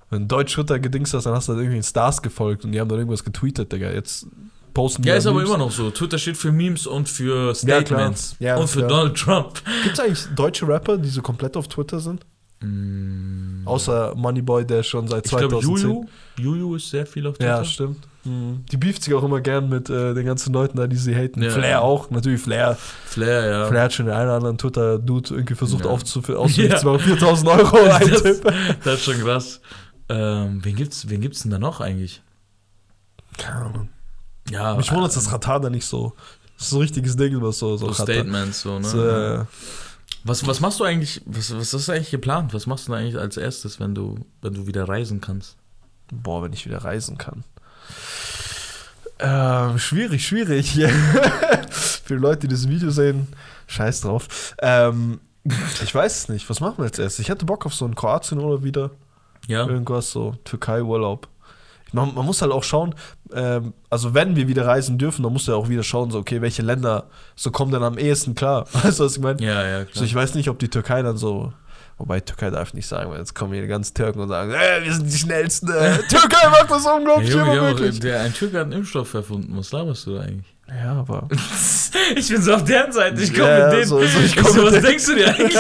[0.10, 2.80] wenn Deutsch Twitter gedingst hast, dann hast du halt irgendwie den Stars gefolgt und die
[2.80, 3.92] haben dann irgendwas getweetet, Digga.
[3.92, 4.28] Jetzt
[4.74, 5.50] posten Ja, ist aber Memes.
[5.50, 5.92] immer noch so.
[5.92, 7.54] Twitter steht für Memes und für Ja.
[7.56, 8.36] Statements.
[8.40, 8.90] Ja, und für klar.
[8.90, 9.62] Donald Trump.
[9.84, 12.26] Gibt es eigentlich deutsche Rapper, die so komplett auf Twitter sind?
[12.62, 15.90] Mm, Außer Moneyboy, der schon seit Ich glaube, 2010.
[15.90, 16.06] Juju.
[16.40, 17.58] Juju ist sehr viel auf Twitter.
[17.58, 18.08] ja, stimmt.
[18.26, 18.64] Mhm.
[18.72, 21.42] Die beeft sich auch immer gern mit äh, den ganzen Leuten da, die sie haten.
[21.44, 21.50] Ja.
[21.50, 22.78] Flair auch, natürlich Flair.
[23.06, 23.66] Flair, ja.
[23.68, 25.92] Flair hat schon den einen oder anderen Twitter-Dude irgendwie versucht Ja.
[25.92, 26.98] aufzuführen, auszuführen, Ja.
[27.00, 28.54] 4000 Euro Das, eintippen.
[28.84, 29.60] das ist schon krass.
[30.08, 32.22] Ähm, wen gibt's, wen gibt's denn da noch eigentlich?
[33.38, 33.90] Keine Ahnung.
[34.50, 36.14] Ja, Mich wundert, dass Ratar da nicht so.
[36.58, 37.78] Das ist so ein richtiges Ding, was so.
[37.78, 38.86] so so Statements, so, ne?
[38.86, 39.46] So, äh,
[40.24, 42.54] Was, was machst du eigentlich, was, was ist eigentlich geplant?
[42.54, 45.56] Was machst du denn eigentlich als erstes, wenn du, wenn du wieder reisen kannst?
[46.12, 47.44] boah, wenn ich wieder reisen kann.
[49.20, 50.74] Ähm, schwierig, schwierig.
[51.72, 53.28] Für Leute, die das Video sehen,
[53.68, 54.54] scheiß drauf.
[54.62, 55.20] Ähm,
[55.84, 56.50] Ich weiß es nicht.
[56.50, 57.20] Was machen wir jetzt erst?
[57.20, 58.92] Ich hätte Bock auf so einen Kroatien-Urlaub wieder.
[59.48, 59.66] Ja.
[59.68, 60.36] Irgendwas so.
[60.44, 61.28] Türkei-Urlaub.
[61.94, 62.94] Man, man muss halt auch schauen,
[63.34, 66.18] ähm, also wenn wir wieder reisen dürfen, dann musst du ja auch wieder schauen, so,
[66.20, 68.66] okay, welche Länder so kommen dann am ehesten klar.
[68.74, 69.42] Weißt du, was ich meine?
[69.42, 69.94] Ja, ja, klar.
[69.94, 71.54] So, ich weiß nicht, ob die Türkei dann so.
[72.00, 74.52] Wobei Türkei darf ich nicht sagen, weil jetzt kommen hier die ganzen Türken und sagen,
[74.52, 75.70] äh, wir sind die schnellsten.
[75.72, 78.00] Äh, Türkei macht das unglaublich Hey, Junge, immer ja, möglich.
[78.00, 79.56] der, ein Türke hat einen Impfstoff erfunden.
[79.56, 80.54] Was laberst du da eigentlich?
[80.68, 81.28] Ja, aber.
[82.16, 83.22] Ich bin so auf deren Seite.
[83.22, 83.86] Ich komme Ja, mit denen.
[83.86, 84.86] so- so, ich komm so, was denen.
[84.86, 85.56] denkst du dir eigentlich?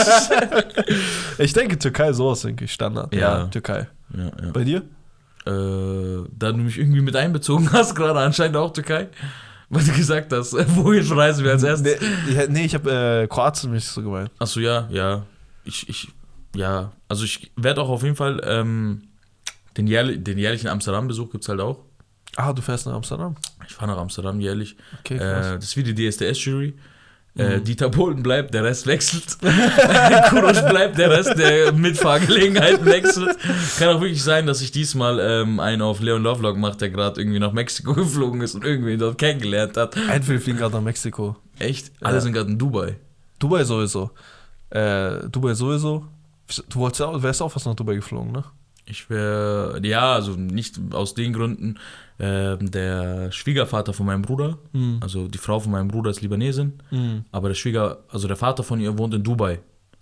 [1.37, 3.13] Ich denke, Türkei sowas, denke ich, Standard.
[3.13, 3.43] Ja, Ja.
[3.45, 3.87] Türkei.
[4.17, 4.31] ja.
[4.51, 4.81] Bei dir?
[5.45, 9.09] Äh, da du mich irgendwie mit einbezogen hast, gerade anscheinend auch Türkei.
[9.69, 11.99] Weil du gesagt hast, äh, wohin reisen wir als erstes?
[11.99, 12.07] Nee,
[12.43, 12.91] ich- nee ich habe
[13.23, 14.29] äh, Kroatien mich so gemeint.
[14.39, 15.25] Achso, ja, ja.
[15.65, 16.09] Ich, ich,
[16.55, 16.91] ja.
[17.07, 19.03] Also ich werde auch auf jeden Fall ähm,
[19.77, 21.79] den, jährli den jährlichen Amsterdam-Besuch gibt es halt auch.
[22.35, 23.35] Ah, du fährst nach Amsterdam?
[23.67, 24.75] Ich fahre nach Amsterdam jährlich.
[24.99, 25.47] Okay, Äh, krass.
[25.55, 26.73] das ist wie die DSDS-Jury.
[27.35, 27.63] Äh, Mhm.
[27.63, 29.37] Dieter Bohlen bleibt, der Rest wechselt.
[30.29, 33.35] Kurosch bleibt, der Rest der Mitfahrgelegenheiten wechselt.
[33.79, 37.19] Kann auch wirklich sein, dass ich diesmal ähm, einen auf Leon Lovelock mache, der gerade
[37.19, 39.95] irgendwie nach Mexiko geflogen ist und irgendwie dort kennengelernt hat.
[40.11, 41.35] Entweder fliegen gerade nach Mexiko.
[41.57, 41.91] Echt?
[42.01, 42.21] Alle Ja.
[42.21, 42.97] sind gerade in Dubai.
[43.39, 44.11] Dubai sowieso.
[44.69, 46.05] Äh, Dubai sowieso.
[46.69, 48.43] Du wolltest wärst auch fast nach Dubai geflogen, ne?
[48.85, 51.79] Ich wäre, ja, also nicht aus den Gründen.
[52.19, 54.99] ähm, der Schwiegervater von meinem Bruder, Mhm.
[55.01, 57.25] also die Frau von meinem Bruder ist Libanesin, Mhm.
[57.31, 59.59] aber der Schwieger, also der Vater von ihr wohnt in Dubai.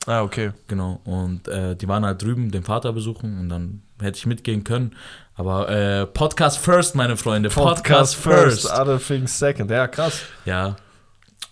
[0.07, 0.51] Ah, okay.
[0.67, 0.99] Genau.
[1.05, 4.91] Und äh, die waren halt drüben den Vater besuchen und dann hätte ich mitgehen können.
[5.35, 7.49] Aber äh, Podcast first, meine Freunde.
[7.49, 8.65] Podcast, first.
[8.69, 9.71] Other things second.
[9.71, 10.21] Ja, krass.
[10.45, 10.75] Ja.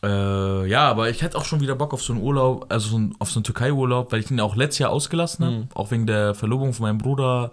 [0.02, 2.95] Äh, ja, aber ich hätte auch schon wieder Bock auf so einen Urlaub, also so
[2.95, 5.56] einen, auf so einen Türkei-Urlaub, weil ich ihn auch letztes Jahr ausgelassen habe.
[5.58, 5.68] Mhm.
[5.74, 7.52] Auch wegen der Verlobung von meinem Bruder.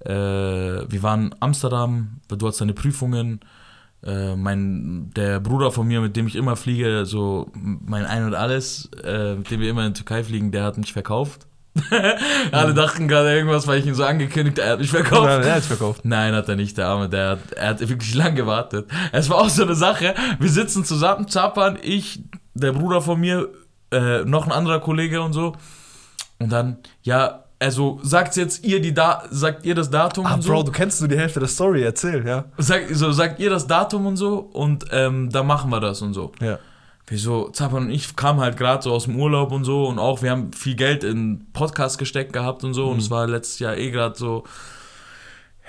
[0.00, 3.40] Äh, wir waren in Amsterdam, du hattest deine Prüfungen.
[4.04, 8.34] Äh, mein, der Bruder von mir, mit dem ich immer fliege, so mein Ein und
[8.34, 11.46] Alles, äh, mit dem wir immer in die Türkei fliegen, der hat mich verkauft.
[12.52, 15.24] Alle dachten gerade irgendwas, weil ich ihn so angekündigt habe, er hat mich verkauft.
[15.28, 16.04] Ja, er hat verkauft.
[16.04, 17.08] Nein, hat er nicht, der Arme.
[17.08, 18.88] Der hat, er hat wirklich lang gewartet.
[19.12, 20.14] Es war auch so eine Sache.
[20.38, 22.22] Wir sitzen zusammen, Zapan, ich,
[22.54, 23.48] der Bruder von mir,
[23.90, 25.54] äh, noch ein anderer Kollege und so.
[26.38, 30.42] Und dann, ja, also sagt jetzt ihr die da sagt ihr das Datum Ah, und
[30.42, 30.52] so.
[30.52, 31.82] Bro, du kennst nur die Hälfte der Story.
[31.82, 32.44] Erzähl, ja.
[32.58, 36.14] Sagt, so, sagt ihr das Datum und so und ähm, dann machen wir das und
[36.14, 36.32] so.
[36.40, 36.58] Ja.
[37.06, 37.50] Wieso?
[37.50, 40.30] Zapan und ich kamen halt gerade so aus dem Urlaub und so und auch wir
[40.30, 43.90] haben viel Geld in Podcast gesteckt gehabt und so und es war letztes Jahr eh
[43.90, 44.44] gerade so.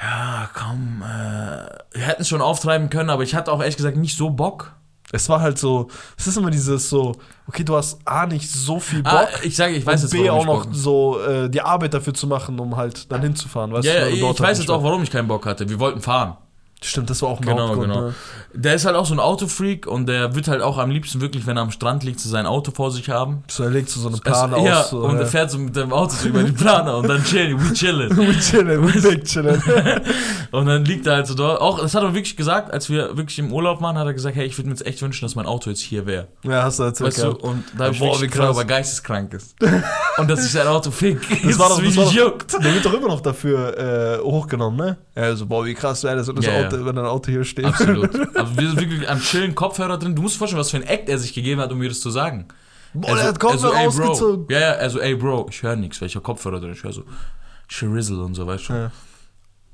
[0.01, 1.67] Ja, komm, äh,
[1.97, 4.73] wir hätten es schon auftreiben können, aber ich hatte auch ehrlich gesagt nicht so Bock.
[5.11, 7.13] Es war halt so, es ist immer dieses so,
[7.47, 9.13] okay, du hast A, nicht so viel Bock.
[9.13, 12.13] Ah, ich sage, ich weiß und jetzt B, auch noch so äh, die Arbeit dafür
[12.13, 13.71] zu machen, um halt dann hinzufahren.
[13.71, 14.89] Weißt Ja, du, ja, ich weiß jetzt auch, war.
[14.89, 15.69] warum ich keinen Bock hatte.
[15.69, 16.35] Wir wollten fahren.
[16.85, 17.91] Stimmt, das war auch ein Genau, Hauptgrund.
[17.91, 18.01] genau.
[18.07, 18.13] Ne?
[18.53, 21.45] Der ist halt auch so ein Autofreak und der wird halt auch am liebsten wirklich,
[21.45, 23.43] wenn er am Strand liegt, so sein Auto vor sich haben.
[23.49, 24.91] So, er legt so, so eine Plane ja, aus.
[24.91, 25.21] So, und ja.
[25.21, 28.15] er fährt so mit dem Auto so über die Plane und dann chillen, we chillen.
[28.17, 29.61] We chillen, we big chillen.
[30.51, 31.59] Und dann liegt er halt so dort.
[31.59, 34.35] Auch, das hat er wirklich gesagt, als wir wirklich im Urlaub waren, hat er gesagt,
[34.37, 36.27] hey, ich würde mir jetzt echt wünschen, dass mein Auto jetzt hier wäre.
[36.43, 37.09] ja, hast du erzählt.
[37.09, 38.51] Weißt du, und da habe ich wirklich krass.
[38.51, 39.55] ob er geisteskrank ist.
[40.17, 41.19] und dass ich sein Auto fick.
[41.45, 42.53] Das war doch, das war doch, juckt.
[42.53, 44.97] der wird doch immer noch dafür äh, hochgenommen, ne?
[45.15, 46.69] Ja, so, boah, wie krass wäre das, das Ja, ja.
[46.75, 47.65] Auto, wenn ein Auto hier steht.
[47.65, 48.13] Absolut.
[48.37, 50.15] Aber wir sind wirklich am chillen Kopfhörer drin.
[50.15, 52.01] Du musst dir vorstellen, was für ein Act er sich gegeben hat, um mir das
[52.01, 52.47] zu sagen.
[52.93, 53.87] Boah, der hat Kopfhörer ey, Bro.
[53.87, 54.45] ausgezogen.
[54.49, 56.71] Ja, ja, also, ey, Bro, ich höre nichts, habe Kopfhörer drin.
[56.73, 57.03] Ich höre so
[57.67, 58.73] Shrizzle und so, weißt du.
[58.73, 58.91] Ja.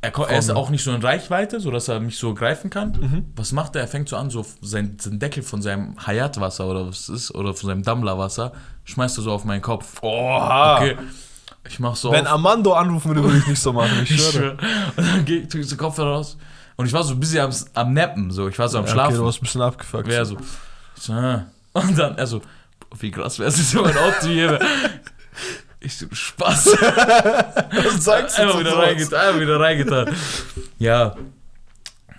[0.04, 2.97] Er, er ist auch nicht so in Reichweite, sodass er mich so greifen kann.
[2.99, 3.26] Mhm.
[3.36, 3.84] Was macht er?
[3.84, 7.36] Er fängt so an, so sein, sein Deckel von seinem Hayat-Wasser oder was es ist,
[7.36, 8.52] oder von seinem Dammler-Wasser,
[8.86, 10.02] schmeißt er so auf meinen Kopf.
[10.02, 10.78] Oha.
[10.78, 10.97] Okay.
[11.70, 12.34] Ich mach so Wenn auf.
[12.34, 13.91] Amando anrufen würde, würde ich nicht so machen.
[14.04, 14.32] Ich schwöre.
[14.32, 14.52] schwör.
[14.97, 16.36] Und dann geh- tue ich so Kopfhörer raus.
[16.82, 18.47] Und ich war so ein bisschen am, am Nappen, so.
[18.47, 19.09] Ich war so am Ja, Schlafen.
[19.09, 20.07] Okay, du warst ein bisschen abgefuckt.
[20.07, 20.36] Wer so.
[21.73, 22.41] Und dann, er so,
[22.97, 24.65] wie krass wäre es, wenn mein Auto hier wäre.
[25.79, 26.65] Ich so, Spaß.
[26.65, 30.15] Was sagst du zu wieder reingetan, einfach wieder reingetan.
[30.79, 31.15] Ja.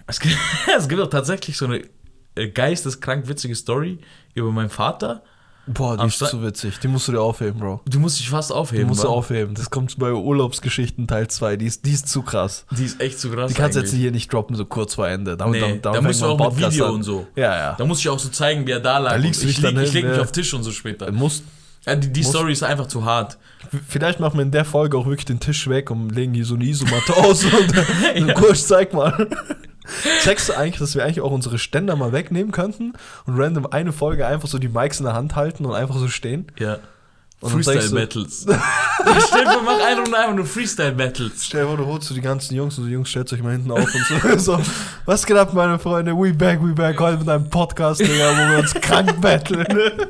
[0.07, 0.39] Es gibt,
[0.79, 1.83] es gibt auch tatsächlich so eine
[2.37, 3.99] äh, geisteskrank witzige Story
[4.35, 5.25] über meinen Vater.
[5.67, 6.79] Boah, die ist zu witzig.
[6.81, 7.81] Die musst du dir aufheben, Bro.
[7.89, 8.89] Du musst dich fast Die aufheben.
[8.89, 9.55] musst du aufheben.
[9.55, 11.57] Das kommt bei Urlaubsgeschichten Teil 2.
[11.57, 12.67] Die ist, die ist zu krass.
[12.73, 13.49] Die ist echt zu krass.
[13.49, 15.37] Die kannst du jetzt hier nicht droppen, so kurz vor Ende.
[15.37, 17.27] Da, Nee, da musst du auch mit Video und so.
[17.37, 17.75] Ja, ja.
[17.79, 19.11] Da muss ich auch so zeigen, wie er da lag.
[19.13, 20.23] Da liegst Und du ich lieg, ich leg mich ja.
[20.23, 21.07] auf Tisch und so später.
[21.07, 21.45] Du musst,
[21.87, 23.39] Ja, die die muss- Story ist einfach zu hart.
[23.89, 26.55] vielleicht machen wir in der Folge auch wirklich den Tisch weg und legen hier so
[26.57, 27.73] eine Isomatte aus und
[28.29, 28.35] Ja.
[28.35, 29.29] kurz zeig mal.
[30.23, 32.93] Checkst du eigentlich, dass wir eigentlich auch unsere Ständer mal wegnehmen könnten
[33.27, 36.09] und random eine Folge einfach so die Mics in der Hand halten und einfach so
[36.09, 36.47] stehen?
[36.59, 36.79] Ja.
[37.49, 38.47] Freestyle-Battles.
[39.27, 41.45] Stell dir vor, mach eine Runde einfach nur Freestyle-Battles.
[41.45, 43.53] Stell dir vor, du holst du die ganzen Jungs und so, Jungs, stellt euch mal
[43.53, 44.39] hinten auf und so.
[44.57, 44.61] so
[45.05, 46.13] was geht ab, meine Freunde?
[46.13, 49.67] We back, we back, heute mit einem Podcast, Digga, wo wir uns krank battlen.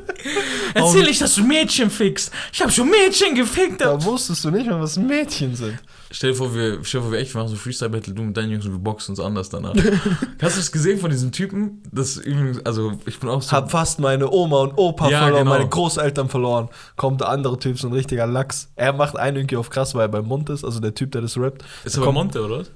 [0.73, 2.31] Erzähl nicht, dass du Mädchen fickst.
[2.51, 3.81] Ich habe schon Mädchen gefickt.
[3.81, 5.79] Da wusstest du nicht mal, was Mädchen sind.
[6.15, 8.51] Stell dir vor, wir, stell dir vor, wir echt machen so Freestyle-Battle, du mit deinen
[8.51, 9.73] Jungs und wir boxen uns anders danach.
[10.41, 11.81] Hast du es gesehen von diesem Typen?
[11.91, 13.51] Das übrigens, also ich bin auch so.
[13.51, 15.57] Hab fast meine Oma und Opa Ja, verloren, genau.
[15.57, 16.69] meine Großeltern verloren.
[16.97, 18.69] Kommt der andere Typ, so ein richtiger Lachs.
[18.75, 21.21] Er macht einen irgendwie auf krass, weil er beim Mund ist, also der Typ, der
[21.21, 21.63] das rappt.
[21.83, 22.71] ist Da aber Monte, oder was?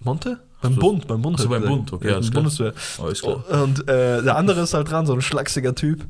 [0.00, 0.40] Monte?
[0.60, 0.80] Beim so.
[0.80, 1.36] Bund, beim Bund.
[1.38, 2.18] Ach so, hat beim Bund, okay, ja.
[2.18, 2.72] Bundeswehr.
[2.98, 3.40] Oh.
[3.54, 6.04] Und äh, der andere ist halt dran, so ein schlachsiger Typ.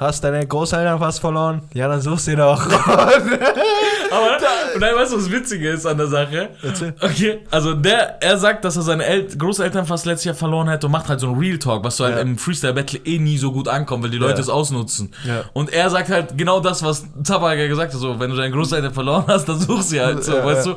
[0.00, 1.60] Hast deine Großeltern fast verloren?
[1.74, 2.66] Ja, dann suchst du doch.
[4.10, 4.38] Aber,
[4.74, 6.48] und dann weißt du, was Witzige ist an der Sache?
[6.62, 6.94] Erzähl.
[7.02, 10.86] Okay, also der, er sagt, dass er seine El Großeltern fast letztes Jahr verloren hätte
[10.86, 12.22] und macht halt so ein Real Talk, was so halt Ja.
[12.22, 14.40] im Freestyle-Battle eh nie so gut ankommt, weil die Leute Ja.
[14.40, 15.12] es ausnutzen.
[15.24, 15.42] Ja.
[15.52, 18.94] Und er sagt halt genau das, was Zabaga gesagt hat, so, wenn du deine Großeltern
[18.94, 20.76] verloren hast, dann such sie halt so, weißt du?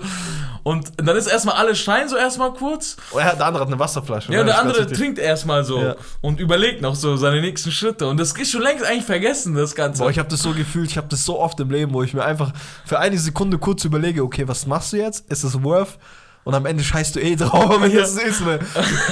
[0.63, 2.95] Und dann ist erstmal alle schreien so erstmal kurz.
[3.11, 4.31] Oh, er hat, der andere hat eine Wasserflasche.
[4.31, 4.51] Ja, und ne?
[4.53, 5.95] der andere trinkt erstmal so Ja.
[6.21, 8.07] und überlegt noch so seine nächsten Schritte.
[8.07, 10.01] Und das ist schon längst eigentlich vergessen, das Ganze.
[10.01, 12.13] Boah, ich habe das so gefühlt, ich habe das so oft im Leben, wo ich
[12.13, 12.53] mir einfach
[12.85, 15.29] für eine Sekunde kurz überlege, okay, was machst du jetzt?
[15.29, 15.97] Ist es worth?
[16.45, 17.99] Und am Ende scheißt du eh drauf, aber Ja.
[18.01, 18.59] jetzt ist eine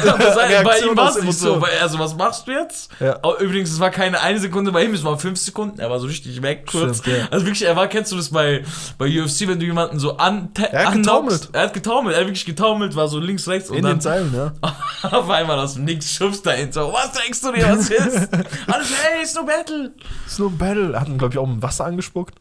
[0.05, 1.61] Aber sei, bei ihm war es nicht so.
[1.61, 2.91] Weil, also, was machst du jetzt?
[2.99, 3.19] Ja.
[3.39, 5.79] Übrigens, es war keine eine Sekunde bei ihm, es waren fünf Sekunden.
[5.79, 6.99] Er war so richtig weg kurz.
[6.99, 7.27] Stimmt, ja.
[7.31, 8.63] Also wirklich, er war, kennst du das bei,
[8.97, 11.49] bei UFC, wenn du jemanden so an Er hat getaumelt.
[11.53, 14.01] Er hat getaumelt, er hat wirklich getaumelt, war so links, rechts und in dann den
[14.01, 14.51] Zeilen, ja.
[15.17, 16.71] auf einmal aus dem Nix schubst da hin.
[16.73, 18.29] So, was denkst du dir, was ist?
[18.67, 19.91] Alles, hey, ist nur Battle.
[20.27, 20.99] ist nur ein Battle.
[20.99, 22.35] Hat ihn, glaube ich, auch mit Wasser angespuckt.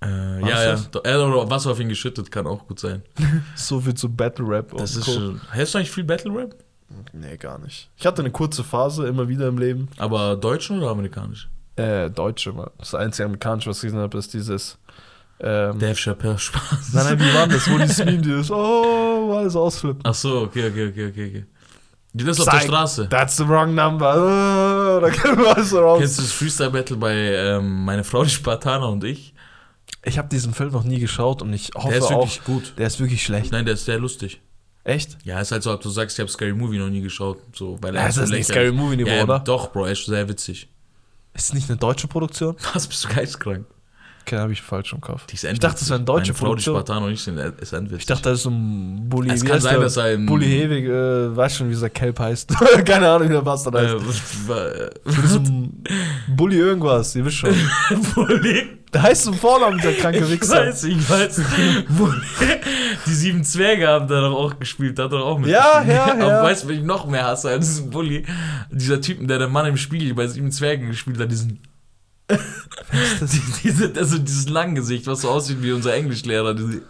[0.00, 0.78] Äh, ja, ja.
[1.02, 3.02] Er hat auch Wasser auf ihn geschüttet, kann auch gut sein.
[3.56, 4.76] So viel zu Battle Rap.
[4.76, 5.12] Das ist Co.
[5.12, 5.40] schon.
[5.50, 6.54] Hältst du eigentlich viel Battle Rap?
[7.12, 7.90] Nee, gar nicht.
[7.96, 9.88] Ich hatte eine kurze Phase immer wieder im Leben.
[9.98, 11.48] Aber deutschen oder amerikanisch?
[11.76, 12.70] Äh, Deutsche mal.
[12.78, 14.78] Das einzige amerikanische, was ich gesehen habe, ist dieses.
[15.40, 16.92] Ähm, Dave Chappelle, Spaß.
[16.94, 17.70] nein, nein, wie war das?
[17.70, 20.00] Wo dieses Meme, dieses, oh, alles ausflippen.
[20.02, 21.28] Ach so, okay, okay, okay, okay.
[21.28, 21.46] okay.
[22.14, 23.08] Das ist auf der Straße.
[23.08, 24.14] That's the wrong number.
[24.16, 26.00] Oh, da können wir alles raus.
[26.00, 29.34] Kennst du das Freestyle-Battle bei ähm, Meine Frau, die Spartaner und ich?
[30.08, 32.72] Ich habe diesen Film noch nie geschaut und ich hoffe Der ist auch, wirklich gut.
[32.78, 33.52] der ist wirklich schlecht.
[33.52, 34.40] Nein, der ist sehr lustig.
[34.84, 35.18] Echt?
[35.24, 37.38] Ja, ist halt so, ob du sagst, ich habe Scary Movie noch nie geschaut.
[37.54, 39.38] So, weil Ja, er es so ist nicht lächerlich- Scary Movie Niveau, ja, oder?
[39.40, 40.68] Doch, Bro, er ist sehr witzig.
[41.34, 42.56] Ist nicht eine deutsche Produktion?
[42.74, 43.66] Was, bist du geistkrank?
[44.28, 45.22] Okay, habe ich falsch im Kopf.
[45.32, 46.62] Ich dachte, das wäre eine deutsche Meine Frau, die.
[46.62, 48.00] Spartaner und ich sind ist endwitzig.
[48.00, 49.30] Ich dachte, da ist so ein Bulli.
[49.32, 52.52] Es kann sein, dass er im- Bulli Hewig, äh, weiß schon, wie dieser Kelp heißt.
[52.84, 53.94] Keine Ahnung, wie der Bastard heißt.
[54.50, 54.52] äh,
[54.84, 54.90] äh,
[55.26, 55.82] So ein
[56.36, 57.54] Bulli irgendwas, ihr wisst schon.
[58.14, 58.78] Bulli.
[58.92, 60.66] Der heißt zum Vornamen, der kranke Ich Wichser.
[60.66, 61.40] weiß, ich weiß.
[63.06, 65.48] Die sieben Zwerge haben da doch auch gespielt, da hat er auch mit.
[65.50, 66.42] Ja, ja, Aber ja.
[66.42, 68.24] weißt du, wen ich noch mehr hasse als diesen Bulli?
[68.70, 71.60] Dieser Typen, der der Mann im Spiegel bei sieben Zwergen gespielt hat, diesen.
[72.30, 76.54] Die- diese, also dieses Langgesicht, was so aussieht wie unser Englischlehrer.
[76.54, 76.82] Diese,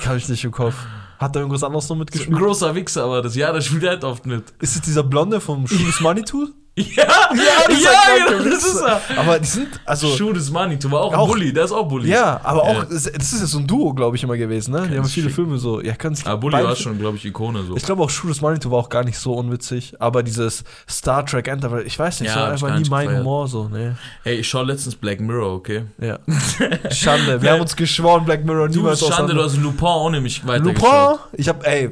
[0.00, 0.74] Ich habe ich nicht im Kopf.
[1.18, 2.36] Hat da irgendwas anderes noch ein mitgespielt?
[2.38, 4.44] großer Wichser, aber das ja, der spielt halt oft mit.
[4.60, 6.52] Ist es dieser Blonde vom Shoes Money Tool?
[6.78, 9.00] Ja, ja, dieser ja, kranke genau, das ist er.
[9.18, 10.08] Aber die sind, also.
[10.16, 12.08] Shoot is money, du war auch, ein Auch- Bulli, der ist auch Bulli.
[12.10, 12.84] Ja, aber auch, Ja.
[12.84, 14.82] das das ist ja so ein Duo, glaube ich, immer gewesen, ne?
[14.82, 15.34] Die haben Ganz viele schick.
[15.36, 15.80] Filme so.
[15.80, 17.76] Ja, kannst Aber Bulli war schon, glaube ich, Ikone so.
[17.76, 21.48] Ich glaube auch Shooters Manitou war auch gar nicht so unwitzig, aber dieses Star Trek
[21.48, 23.24] Enterprise, ich weiß nicht, Ja, so einfach nie mein gefeiert.
[23.24, 23.96] Humor so, ne?
[24.22, 25.84] Hey, ich schaue letztens Black Mirror, okay?
[26.00, 26.18] Ja.
[26.90, 30.46] Schande, wir haben uns geschworen, Black Mirror Du niemals Schande, du hast Lupin ohne mich
[30.46, 31.12] weitergeschaut.
[31.12, 31.18] Lupin?
[31.40, 31.90] Ich hab, ey,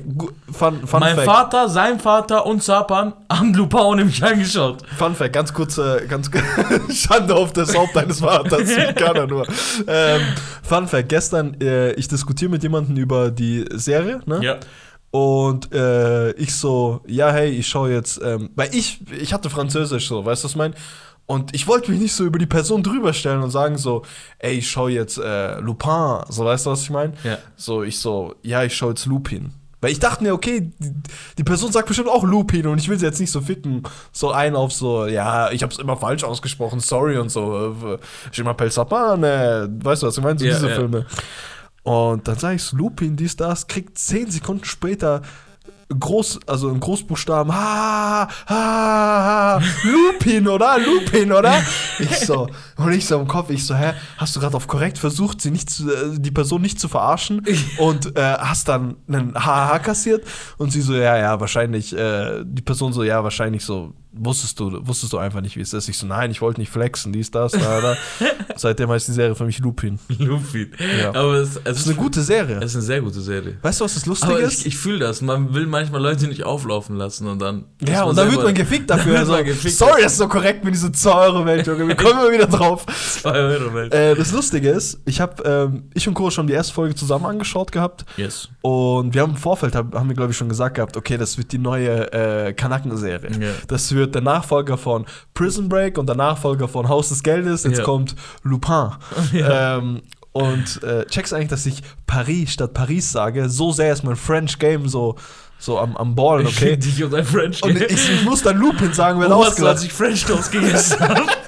[0.52, 1.26] Fun, fun mein Fact.
[1.26, 4.75] Vater, sein Vater und Zapan haben Lupin ohne mich angeschaut.
[4.96, 6.30] Fun Fact, ganz kurze, ganz
[6.92, 9.46] Schande auf das Haupt deines Vaters, wie kann er nur.
[9.86, 10.20] Ähm,
[10.62, 14.40] Fun Fact, gestern, äh, ich diskutiere mit jemandem über die Serie, ne?
[14.42, 14.58] Ja.
[15.10, 20.08] Und äh, ich so, ja, hey, ich schaue jetzt, ähm, weil ich, ich hatte Französisch
[20.08, 20.74] so, weißt du, was ich meine?
[21.26, 24.02] Und ich wollte mich nicht so über die Person drüber stellen und sagen so,
[24.38, 27.14] ey, ich schaue jetzt äh, Lupin, so, weißt du, was ich meine?
[27.24, 27.38] Ja.
[27.56, 29.52] So, ich so, ja, ich schaue jetzt Lupin.
[29.86, 30.92] Weil ich dachte mir, okay, die,
[31.38, 33.84] die Person sagt bestimmt auch Lupin und ich will sie jetzt nicht so ficken.
[34.10, 38.00] So ein auf so, ja, ich hab's immer falsch ausgesprochen, sorry und so.
[38.32, 40.40] Je m'appelle Sapin, äh, weißt du was ich meine?
[40.40, 40.74] So Ja, diese ja.
[40.74, 41.06] Filme.
[41.84, 45.22] Und dann sage ich Lupin, dies, das, kriegt zehn Sekunden später
[45.88, 48.54] groß, also in Großbuchstaben, ha, ha,
[49.58, 50.78] ha, Lupin, oder?
[50.78, 51.62] Lupin, oder?
[51.98, 54.98] Ich so, und ich so im Kopf, ich so, hä, hast du gerade auf korrekt
[54.98, 57.42] versucht, sie nicht zu, äh, die Person nicht zu verarschen
[57.78, 60.24] und äh, hast dann einen HH kassiert?
[60.58, 64.86] Und sie so, ja, ja, wahrscheinlich, äh, die Person so, ja, wahrscheinlich so, wusstest du,
[64.86, 65.88] wusstest du einfach nicht, wie es ist.
[65.88, 67.96] Ich so, nein, ich wollte nicht flexen, dies, das, da, da.
[68.56, 69.98] Seitdem heißt die Serie für mich Lupin.
[70.18, 70.72] Lupin.
[71.00, 71.10] Ja.
[71.10, 72.56] Aber es, es Das ist eine gute Serie.
[72.58, 73.56] Es ist eine sehr gute Serie.
[73.62, 74.60] Weißt du, was das Lustige Aber ist?
[74.60, 75.20] ich, ich fühle das.
[75.22, 77.64] Man will manchmal Leute nicht auflaufen lassen und dann.
[77.86, 79.16] Ja, und dann wird man gefickt dafür.
[79.26, 79.74] Also, man gefickt.
[79.74, 81.88] sorry, das ist so korrekt mit dieser 2-Euro-Welt, Junge.
[81.88, 82.84] Wir kommen immer wieder drauf.
[83.22, 83.94] 2 Euro Welt.
[83.94, 87.24] Äh, das Lustige ist, ich habe, ähm, ich und Kuro schon die erste Folge zusammen
[87.24, 88.04] angeschaut gehabt.
[88.16, 88.48] Yes.
[88.60, 91.38] Und wir haben im Vorfeld, hab, haben wir glaube ich schon gesagt gehabt, okay, das
[91.38, 93.30] wird die neue äh, Kanaken-Serie.
[93.40, 93.50] Ja.
[93.68, 95.04] Das wird wird der Nachfolger von
[95.34, 97.64] Prison Break und der Nachfolger von Haus des Geldes.
[97.64, 97.84] Jetzt Ja.
[97.84, 98.90] kommt Lupin.
[99.32, 99.78] Ja.
[99.78, 100.02] Ähm,
[100.32, 103.48] und äh, checkst eigentlich, dass ich Paris statt Paris sage.
[103.48, 105.16] So sehr ist mein French Game so,
[105.58, 106.70] so am, am Ballen, Ich okay?
[106.72, 107.62] find dich und dein French.
[107.62, 109.84] Und ich, ich muss dann Lupin sagen, wenn Wo warst du, als ausgelacht.
[109.84, 111.22] ich French Toast gegessen habe?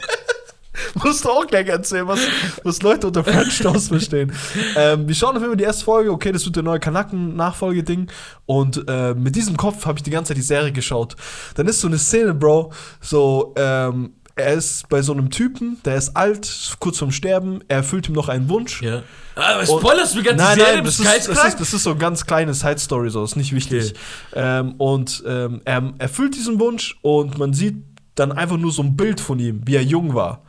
[0.95, 2.21] Musst du auch gleich erzählen, was,
[2.65, 4.33] was Leute unter French Toast verstehen.
[4.77, 6.11] Ähm, wir schauen auf jeden Fall die erste Folge.
[6.11, 8.11] Okay, das wird der neue Kanaken-Nachfolgeding.
[8.47, 11.17] Und äh, mit diesem Kopf habe ich die ganze Zeit die Serie geschaut.
[11.55, 15.97] Dann ist so eine Szene, Bro, so, ähm, er ist bei so einem Typen, der
[15.97, 17.61] ist alt, kurz vorm Sterben.
[17.67, 18.83] Er erfüllt ihm noch einen Wunsch.
[18.83, 19.03] ja.
[19.35, 20.75] Aber Und- spoilerst du die ganze Nein, Serie?
[20.77, 23.53] nein, das ist, das, ist, das ist so eine ganz kleine Side-Story, so, ist nicht
[23.53, 23.95] wichtig.
[24.35, 27.77] Ähm, und ähm, er erfüllt diesen Wunsch und man sieht
[28.17, 30.43] dann einfach nur so ein Bild von ihm, wie er jung war.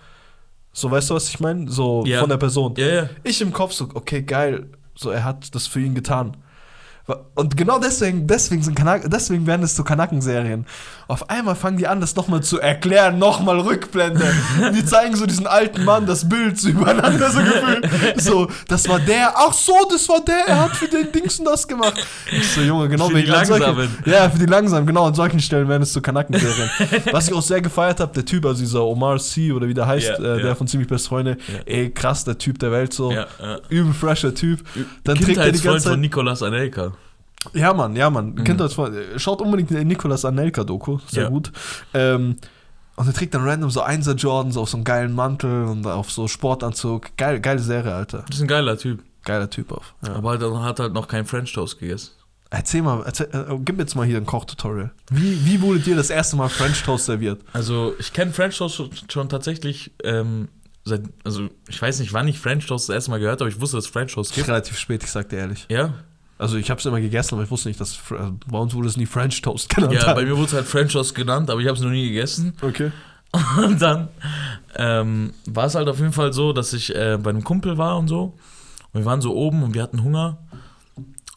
[0.80, 1.70] So, weißt du, was ich meine?
[1.70, 2.22] So Ja.
[2.22, 2.74] von der Person.
[2.78, 3.10] Ja, ja.
[3.24, 6.38] Ich im Kopf so, okay, geil, so er hat das für ihn getan.
[7.36, 10.66] Und genau deswegen, deswegen, sind Kanak deswegen werden es so Kanaken-Serien.
[11.08, 14.24] Auf einmal fangen die an, das nochmal zu erklären, nochmal Rückblende.
[14.76, 17.90] die zeigen so diesen alten Mann, das Bild so übereinander so gefühlt.
[18.22, 21.68] So, das war der, ach so, das war der, er hat für den Dingsen das
[21.68, 21.96] gemacht.
[22.32, 23.90] Ich so, Junge, genau Für die wegen solchen- Langsamen.
[24.06, 26.70] Ja, für die Langsamen, genau, an solchen Stellen werden es so Kanaken-Serien.
[27.12, 29.52] Was ich auch sehr gefeiert habe, der Typ, also dieser Omar C.
[29.52, 30.56] oder wie der heißt, Ja, äh, der ja.
[30.56, 31.60] von Ziemlich Best Freunde, Ja.
[31.66, 33.14] ey, krass, der Typ der Welt so.
[33.70, 34.60] Übel fresher Typ.
[35.04, 36.00] Dann trägt er die Kindheitsfreund ganze von Zeit.
[36.02, 36.92] Nicolas Anelka.
[37.54, 38.32] Ja, Mann, ja, Mann.
[38.34, 38.44] Mhm.
[38.44, 38.96] Kindheitsfreund.
[39.18, 41.00] Schaut unbedingt den Nicolas Anelka-Doku.
[41.08, 41.30] Sehr Ja.
[41.30, 41.52] gut.
[41.94, 42.36] Ähm,
[42.96, 46.12] und er trägt dann random so Einser Jordans auf so einen geilen Mantel und auf
[46.12, 47.16] so Sportanzug.
[47.16, 48.26] Geil, geile Serie, Alter.
[48.28, 49.02] Das ist ein geiler Typ.
[49.24, 49.94] Geiler Typ auf.
[50.06, 50.16] Ja.
[50.16, 52.12] Aber dann hat halt noch kein French Toast gegessen.
[52.52, 54.92] Erzähl mal, erzähl, äh, gib jetzt mal hier ein Kochtutorial.
[55.12, 57.42] Wie, wie wurde dir das erste Mal French Toast serviert?
[57.54, 60.50] Also, ich kenne French Toast schon, schon tatsächlich ähm,
[60.84, 63.62] seit, also ich weiß nicht, wann ich French Toast das erste Mal gehört habe, ich
[63.62, 64.48] wusste, dass es French Toast gibt.
[64.48, 65.68] relativ spät, ich sag dir ehrlich.
[65.70, 65.94] Ja,
[66.40, 68.88] Also ich habe es immer gegessen, aber ich wusste nicht, dass also bei uns wurde
[68.88, 69.94] es nie French Toast genannt.
[69.94, 72.08] ja bei mir wurde es halt French Toast genannt, aber ich habe es noch nie
[72.08, 72.56] gegessen.
[72.62, 72.92] Okay.
[73.58, 74.08] Und dann
[74.76, 77.98] ähm, war es halt auf jeden Fall so, dass ich äh, bei einem Kumpel war
[77.98, 78.34] und so.
[78.92, 80.40] Und wir waren so oben und wir hatten Hunger.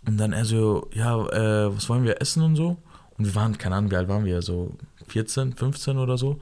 [0.06, 2.78] Und dann er so, ja, äh, was wollen wir essen und so.
[3.18, 4.74] Und wir waren, keine Ahnung, wie alt waren wir, so
[5.08, 6.40] 14, 15 oder so.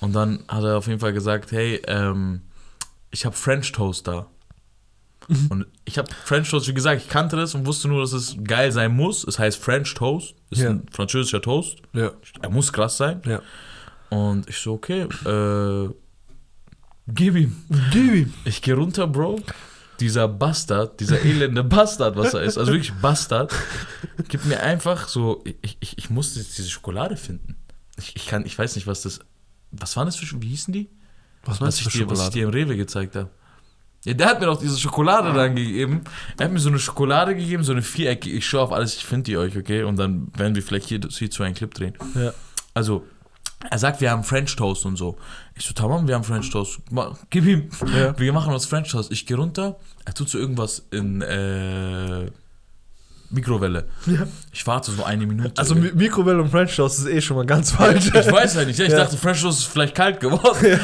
[0.00, 2.42] Und dann hat er auf jeden Fall gesagt, hey, ähm,
[3.10, 4.26] ich habe French Toast da.
[5.50, 8.36] Und ich habe French Toast, wie gesagt, ich kannte das und wusste nur, dass es
[8.44, 9.24] geil sein muss.
[9.24, 10.70] Es heißt French Toast, ist Ja.
[10.70, 11.78] ein französischer Toast.
[11.92, 12.12] Ja.
[12.42, 13.22] Er muss krass sein.
[13.26, 13.42] Ja.
[14.10, 15.88] Und ich so, okay, äh,
[17.08, 17.56] gib ihm.
[17.90, 18.34] Gib ihm.
[18.44, 19.40] Ich gehe runter, Bro.
[19.98, 23.50] Dieser Bastard, dieser elende Bastard, was er ist, also wirklich Bastard,
[24.28, 27.56] gibt mir einfach so, ich, ich, ich musste jetzt diese Schokolade finden.
[27.98, 29.20] Ich, ich kann, ich weiß nicht, was das,
[29.72, 30.90] was waren das für, wie hießen die?
[31.44, 32.34] Was Was meinst ich, du für dir, was ich Schokolade?
[32.34, 33.30] dir im Rewe gezeigt habe.
[34.04, 36.02] Ja, der hat mir doch diese Schokolade dann gegeben.
[36.38, 38.36] Er hat mir so eine Schokolade gegeben, so eine viereckige.
[38.36, 39.82] Ich schaue auf alles, ich finde die euch, okay?
[39.82, 41.94] Und dann werden wir vielleicht hier, hierzu einen Clip drehen.
[42.14, 42.32] Ja.
[42.72, 43.04] Also,
[43.68, 45.16] er sagt, wir haben French Toast und so.
[45.56, 46.78] Ich so, tamam, wir haben French Toast.
[47.30, 47.68] Gib ihm.
[47.96, 48.16] Ja.
[48.16, 49.10] Wir machen was French Toast.
[49.10, 52.30] Ich gehe runter, er tut so irgendwas in äh,
[53.30, 53.88] Mikrowelle.
[54.06, 54.24] Ja.
[54.52, 55.52] Ich warte so eine Minute.
[55.56, 58.06] Also Mi- Mikrowelle und French Toast ist eh schon mal ganz falsch.
[58.06, 58.78] ich weiß ja nicht.
[58.78, 58.98] Ich Ja.
[58.98, 60.78] dachte, French Toast ist vielleicht kalt geworden.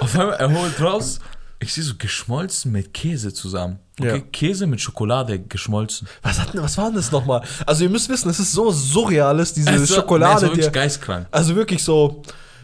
[0.00, 1.20] Auf einmal, er holt raus.
[1.62, 3.78] Ich sehe so geschmolzen mit Käse zusammen.
[4.00, 4.18] Okay, Ja.
[4.32, 6.08] Käse mit Schokolade geschmolzen.
[6.22, 7.42] Was, hat, denn- was war denn das nochmal?
[7.66, 10.34] Also ihr müsst wissen, es ist so surreales, diese Also, Schokolade.
[10.36, 11.26] war wirklich die, geistkrank.
[11.30, 12.22] also wirklich so,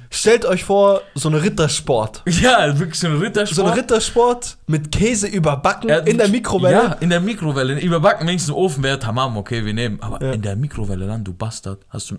[0.09, 2.23] stellt euch vor, so eine Rittersport.
[2.41, 3.55] Ja, wirklich so ein Rittersport.
[3.57, 6.75] So eine Rittersport mit Käse überbacken Er hat in der Mikrowelle.
[6.77, 7.79] Ja, in der Mikrowelle.
[7.79, 10.01] Überbacken wenigstens im Ofen wäre tamam, okay, wir nehmen.
[10.01, 10.33] Aber Ja.
[10.33, 12.17] in der Mikrowelle dann, du Bastard, hast du.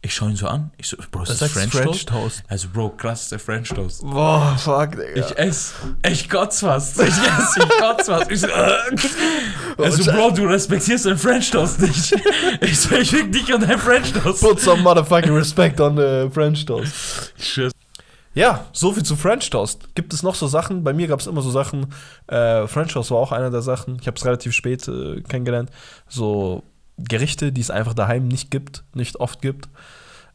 [0.00, 0.70] Ich schaue ihn so an.
[0.76, 2.08] Ich so, Bro, ist Das das French, French Toast?
[2.08, 2.42] Toast.
[2.46, 4.02] Also, Bro, krass, ist der French Toast.
[4.02, 5.26] Boah, fuck, Digga.
[5.26, 5.74] Ich ess.
[6.08, 7.00] Ich kotz fast.
[7.00, 8.30] Ich ess, ich kotz fast.
[8.30, 8.76] Ich so, äh.
[9.76, 12.14] Also, Bro, du respektierst den French Toast nicht.
[12.60, 14.40] Ich so, ich fick dich und dein French Toast.
[14.40, 17.32] Put some motherfucking respect on the French Toast.
[17.36, 17.72] Tschüss.
[18.34, 19.96] Ja, so viel zu French Toast.
[19.96, 20.84] Gibt es noch so Sachen?
[20.84, 21.92] Bei mir gab es immer so Sachen.
[22.28, 23.98] Äh, French Toast war auch einer der Sachen.
[24.00, 25.70] Ich habe es relativ spät äh, kennengelernt.
[26.08, 26.62] So
[26.98, 29.68] Gerichte, die es einfach daheim nicht gibt, nicht oft gibt.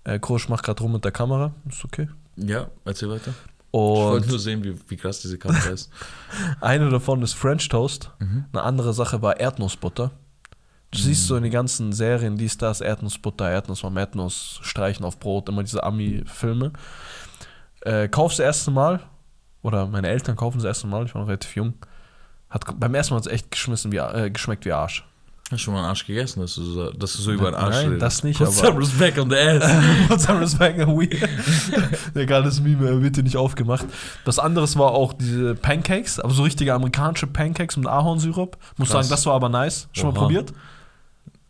[0.03, 1.53] Äh, Krosch macht gerade rum mit der Kamera.
[1.69, 2.09] Ist okay.
[2.35, 3.33] Ja, erzähl weiter.
[3.75, 5.89] Ich wollte Und nur sehen, wie, wie krass diese Kamera ist.
[6.61, 8.11] eine davon ist French Toast.
[8.19, 8.45] Mhm.
[8.53, 10.11] Eine andere Sache war Erdnussbutter.
[10.91, 15.19] Du siehst so in den ganzen Serien, dies, das, Erdnussbutter, Erdnuss am Erdnuss, Streichen auf
[15.19, 16.71] Brot, immer diese Ami-Filme.
[17.81, 18.99] Äh, kaufst das erste Mal,
[19.63, 21.73] oder meine Eltern kaufen das erste Mal, ich war noch relativ jung.
[22.47, 25.03] Hat, beim ersten Mal hat es echt geschmissen wie, äh, geschmeckt wie Arsch.
[25.53, 27.55] Hast du schon mal einen Arsch gegessen, dass du so, dass du so über den
[27.55, 28.01] Arsch Nein, redest?
[28.01, 30.09] das nicht, Put aber- some respect on the ass.
[30.09, 31.07] What's up, respect, we?
[32.19, 33.85] Egal, das Meme wird dir nicht aufgemacht.
[34.25, 38.57] Das anderes war auch diese Pancakes, aber so richtige amerikanische Pancakes mit Ahornsirup.
[38.77, 39.05] Muss Krass.
[39.05, 39.87] sagen, das war aber nice.
[39.91, 40.19] Schon mal Oha.
[40.21, 40.53] probiert?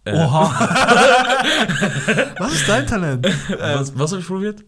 [0.06, 0.51] Äh, Oha.
[2.39, 3.26] Was ist dein Talent?
[3.58, 4.66] Was, was habe ich probiert?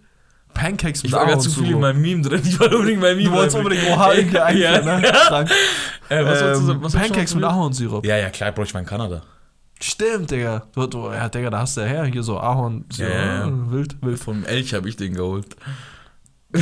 [0.55, 2.41] Pancakes mit Ich war gerade zu viel in meinem Meme drin.
[2.43, 4.99] Ich wollte unbedingt mein Meme Du wolltest unbedingt Oha irgendwie einführen, ja.
[4.99, 5.01] ne?
[5.27, 5.49] Krank.
[6.09, 8.05] Äh, was wolltest du ähm, was hast du Pancakes mit Ahornsirup.
[8.05, 9.21] Ja, ja, klar, Bro, ich war in Kanada.
[9.81, 10.63] Stimmt, Digga.
[10.73, 13.09] Du, du, ja, Digga, da hast du ja her, hier so Ahornsirup.
[13.11, 13.71] Ja, ja, ja.
[13.71, 14.19] Wild, wild.
[14.19, 15.55] Vom Elch habe ich den geholt.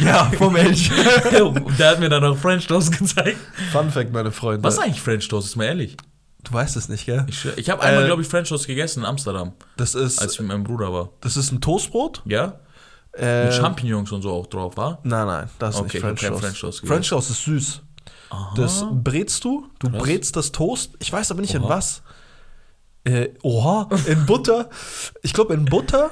[0.03, 0.89] Ja, vom Elch.
[1.41, 3.37] Und der hat mir dann auch French Toast gezeigt.
[3.71, 4.63] Fun Fact, meine Freunde.
[4.63, 5.47] Was ist eigentlich French Toast?
[5.49, 5.97] Ist mal ehrlich.
[6.43, 7.25] Du weißt es nicht, gell?
[7.29, 10.19] Ich, schwör- ich habe einmal, Äh, glaube ich, French Toast gegessen in Amsterdam, Das ist,
[10.19, 11.09] als ich mit meinem Bruder war.
[11.21, 12.23] das ist ein Toastbrot.
[12.25, 12.59] Ja?
[13.15, 14.99] Äh, Mit Champignons und so auch drauf, war?
[15.03, 16.41] Nein, nein, das ist Okay, nicht French Toast.
[16.41, 16.87] French Toast.
[16.87, 17.81] French Toast ist süß.
[18.55, 20.01] Das brätst du, du Krass.
[20.01, 20.91] brätst das Toast.
[20.99, 21.69] Ich weiß aber nicht in Oha.
[21.69, 22.01] was.
[23.03, 24.69] Äh, oha, in Butter.
[25.21, 26.09] Ich glaube in Butter.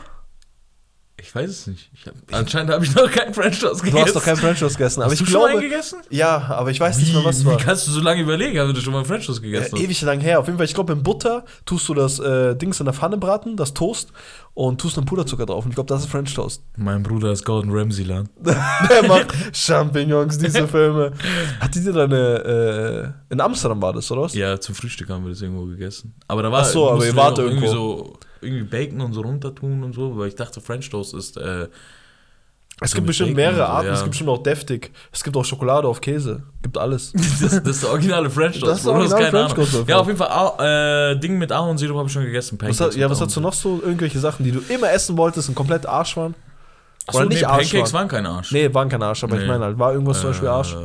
[1.18, 1.90] Ich weiß es nicht.
[1.94, 3.96] Ich hab, anscheinend habe ich noch keinen French Toast gegessen.
[3.96, 5.70] Du hast doch kein French Toast gegessen, aber Hast ich du schon einen glaube.
[5.70, 6.00] gegessen?
[6.10, 7.58] Ja, aber ich weiß nicht Wie, mehr, was wie war.
[7.58, 9.82] kannst du so lange überlegen, wenn du schon mal einen French Toast Äh, gegessen hast?
[9.82, 10.40] ewig lang her.
[10.40, 13.18] Auf jeden Fall, ich glaube, in Butter tust du das äh, Dings in der Pfanne
[13.18, 14.10] braten, das Toast,
[14.54, 15.64] und tust dann Puderzucker drauf.
[15.64, 16.64] Und ich glaube, das ist French Toast.
[16.76, 18.30] Mein Bruder ist Gordon Ramsay Land.
[18.40, 21.14] Der macht Champignons, diese Filme.
[21.60, 23.14] Hattet ihr da eine.
[23.30, 24.34] Äh, in Amsterdam war das, oder was?
[24.34, 26.14] Ja, zum Frühstück haben wir das irgendwo gegessen.
[26.28, 28.04] Aber da war Ach so, aber ihr wart auch irgendwie irgendwo.
[28.04, 31.38] so irgendwie Bacon und so runter tun und so, weil ich dachte French Toast ist
[31.38, 31.68] äh,
[32.84, 33.88] Es So gibt bestimmt Bacon mehrere so, Arten.
[33.88, 33.94] ja.
[33.94, 34.92] Es gibt bestimmt auch deftig.
[35.12, 36.42] Es gibt auch Schokolade auf Käse.
[36.64, 37.14] Gibt alles.
[37.40, 38.72] das, das ist der originale French Toast.
[38.72, 39.54] Das ist der originale French.
[39.54, 42.56] Toast, Ja, auf jeden Fall ah, äh, Ding mit Ahornsirup habe ich schon gegessen.
[42.60, 43.80] Was Pancakes hat, ja, was hast du noch so?
[43.84, 46.34] Irgendwelche Sachen, die du immer essen wolltest und komplett Arsch waren?
[47.06, 48.02] Achso, Oder nee, nicht Arsch Pancakes waren?
[48.02, 48.52] waren kein Arsch.
[48.52, 49.48] Nee, waren keine Arsch, aber ich Nee.
[49.48, 50.74] meine halt, war irgendwas zum Beispiel Arsch?
[50.74, 50.78] Äh,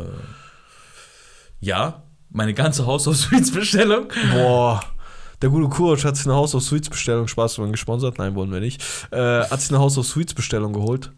[1.61, 4.09] Ja, meine ganze Haus auf Sweets Bestellung.
[4.35, 4.83] Boah.
[5.43, 8.53] Der gute Courage hat sich eine Haus auf Sweets Bestellung, Spaß, waren gesponsert, nein, wurden
[8.53, 8.83] wir nicht,
[9.13, 11.11] äh, hat sich eine Haus auf Sweets Bestellung geholt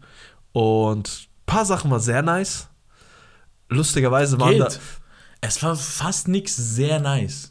[0.51, 2.67] und ein paar Sachen war sehr nice.
[3.69, 4.79] Lustigerweise waren da, Geht.
[5.41, 7.49] Es war fast nix sehr nice.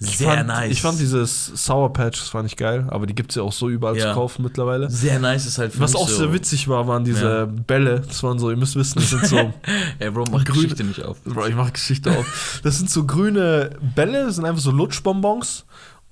[0.00, 0.72] Sehr fand, nice.
[0.72, 3.52] Ich fand dieses Sour Patch, das fand ich geil, aber die gibt es ja auch
[3.52, 4.08] so überall Ja.
[4.08, 4.90] zu kaufen mittlerweile.
[4.90, 7.44] sehr nice ist halt für Was auch so, sehr witzig war, waren diese Ja.
[7.46, 8.00] Bälle.
[8.00, 9.36] Das waren so, ihr müsst wissen, das sind so.
[10.00, 11.22] Ey, Bro, mach Grün- Geschichte nicht auf.
[11.22, 12.60] Bro, ich mach Geschichte auf.
[12.64, 15.64] Das sind so grüne Bälle, das sind einfach so Lutschbonbons.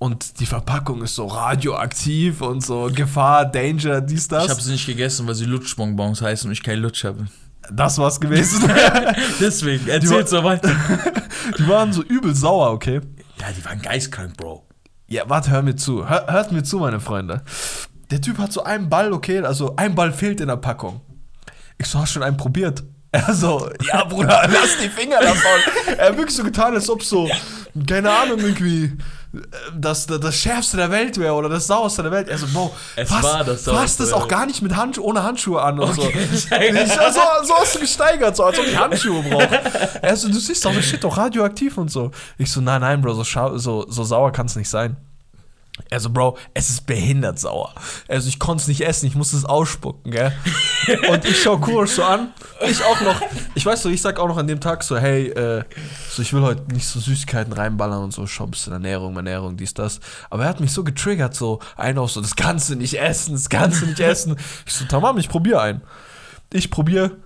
[0.03, 4.43] Und die Verpackung ist so radioaktiv und so Gefahr, Danger, dies, das.
[4.43, 7.25] Ich habe sie nicht gegessen, weil sie Lutschbonbons heißen und ich kein Lutsch habe.
[7.71, 8.69] das war's gewesen.
[9.39, 10.75] Deswegen, erzähl so weiter.
[11.57, 12.99] die waren so übel sauer, okay?
[13.39, 14.67] Ja, die waren geistkrank, Bro.
[15.07, 16.09] Ja, warte, hör mir zu.
[16.09, 17.41] Hör, hört mir zu, meine Freunde.
[18.11, 19.39] Der Typ hat so einen Ball, okay?
[19.39, 20.99] Also ein Ball fehlt in der Packung.
[21.77, 22.83] Ich so, hast schon einen probiert?
[23.13, 25.95] Er so, ja, Bruder, lass die Finger davon.
[25.97, 27.29] Er hat wirklich so getan, als ob so,
[27.87, 28.97] keine Ahnung, irgendwie
[29.75, 32.27] das, das, das Schärfste der Welt wäre oder das Sauerste der Welt.
[32.27, 34.75] Er so, Bro, Es fass, war das fass Sauerste das der auch gar nicht mit
[34.75, 36.35] Hand, ohne Handschuhe an und Okay, so.
[36.35, 36.43] Ich,
[36.93, 37.21] so.
[37.43, 39.59] So hast du gesteigert, so als ob ich Handschuhe brauche.
[40.01, 42.11] Er so, du siehst doch, das steht doch radioaktiv und so.
[42.37, 44.97] Ich so, nein, nein, Bro, so, so, so sauer kann es nicht sein.
[45.89, 47.73] Er so, Bro, es ist behindert sauer.
[48.07, 50.31] Also ich konnte es nicht essen, ich musste es ausspucken, gell?
[51.09, 52.31] Und ich schau Kurs so an.
[52.67, 53.19] Ich auch noch,
[53.55, 55.63] ich weiß so, ich sag auch noch an dem Tag so, hey, äh,
[56.11, 59.57] so ich will heute nicht so Süßigkeiten reinballern und so, schau ein bisschen Ernährung, Ernährung,
[59.57, 59.99] dies, das.
[60.29, 63.33] Aber er hat mich so getriggert, so, einer auch so, das kannst du nicht essen,
[63.33, 64.35] das kannst du nicht essen.
[64.67, 65.81] Ich so, tamam, ich probier einen.
[66.51, 67.17] Ich probier,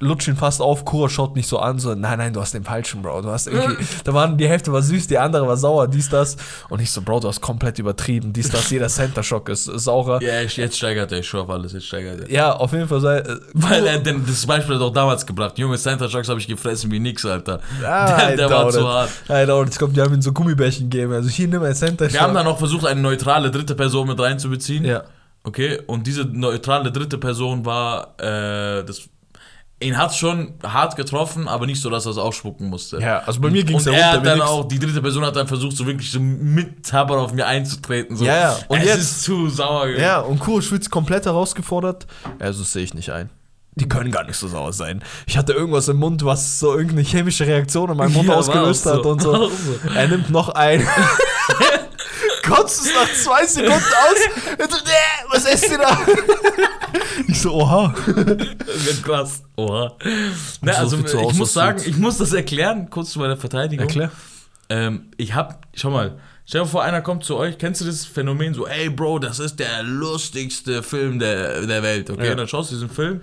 [0.00, 2.64] lutsch ihn fast auf, Kura schaut mich so an, so, nein, nein, du hast den
[2.64, 3.22] falschen, Bro.
[3.22, 6.36] Du hast irgendwie, da waren, die Hälfte war süß, die andere war sauer, dies, das.
[6.68, 9.84] Und ich so, Bro, du hast komplett übertrieben, dies, das, jeder Center Shock ist, ist
[9.84, 10.22] saurer.
[10.22, 12.30] Ja, ich- jetzt steigert er, ich schwör auf alles, jetzt steigert er.
[12.30, 13.18] Ja, auf jeden Fall sei.
[13.18, 15.58] Äh, Weil er denn das Beispiel hat auch damals gebracht.
[15.58, 17.60] Junge Center Shocks habe ich gefressen wie nix, Alter.
[17.84, 19.10] Ah, der der war zu hart.
[19.28, 19.72] I doubt it.
[19.74, 21.12] Ich glaube, die haben ihm so Gummibärchen gegeben.
[21.12, 24.18] Also hier nimm ein Center Wir haben dann auch versucht, eine neutrale dritte Person mit
[24.18, 24.84] reinzubeziehen.
[24.84, 25.02] Ja.
[25.42, 29.02] Okay, und diese neutrale dritte Person war, äh, das,
[29.82, 32.98] ihn hat schon hart getroffen, aber nicht so, dass er es ausspucken musste.
[33.00, 35.36] Ja, also bei mir ging es ja er hat dann auch, die dritte Person hat
[35.36, 38.16] dann versucht, so wirklich so mit Tabber auf mir einzutreten.
[38.16, 38.24] So.
[38.24, 38.56] Ja, ja.
[38.68, 40.02] Und es jetzt- ist zu sauer gewesen.
[40.02, 42.06] Ja, und Kuro wird komplett herausgefordert.
[42.38, 43.30] Also das sehe ich nicht ein.
[43.76, 45.02] Die können gar nicht so sauer sein.
[45.26, 48.82] Ich hatte irgendwas im Mund, was so irgendeine chemische Reaktion in meinem Mund Ja, ausgelöst
[48.84, 48.92] so.
[48.92, 49.48] hat und so.
[49.48, 49.52] So.
[49.94, 50.86] Er nimmt noch ein.
[52.42, 54.58] Kotzt es nach zwei Sekunden aus.
[54.58, 54.94] "Nee,
[55.30, 55.98] Was esst ihr da?
[57.28, 57.94] Ich so, oha.
[58.06, 59.42] Wird krass.
[59.56, 59.92] Oha.
[60.62, 63.86] So also ich muss sagen, ich muss das erklären, kurz zu meiner Verteidigung.
[63.86, 64.10] Erklär.
[64.68, 68.04] Ähm, ich hab, schau mal, stell dir vor, einer kommt zu euch, kennst du das
[68.06, 72.26] Phänomen so, ey Bro, das ist der lustigste Film der, der Welt, okay?
[72.26, 72.30] Ja.
[72.32, 73.20] Und dann schaust du diesen Film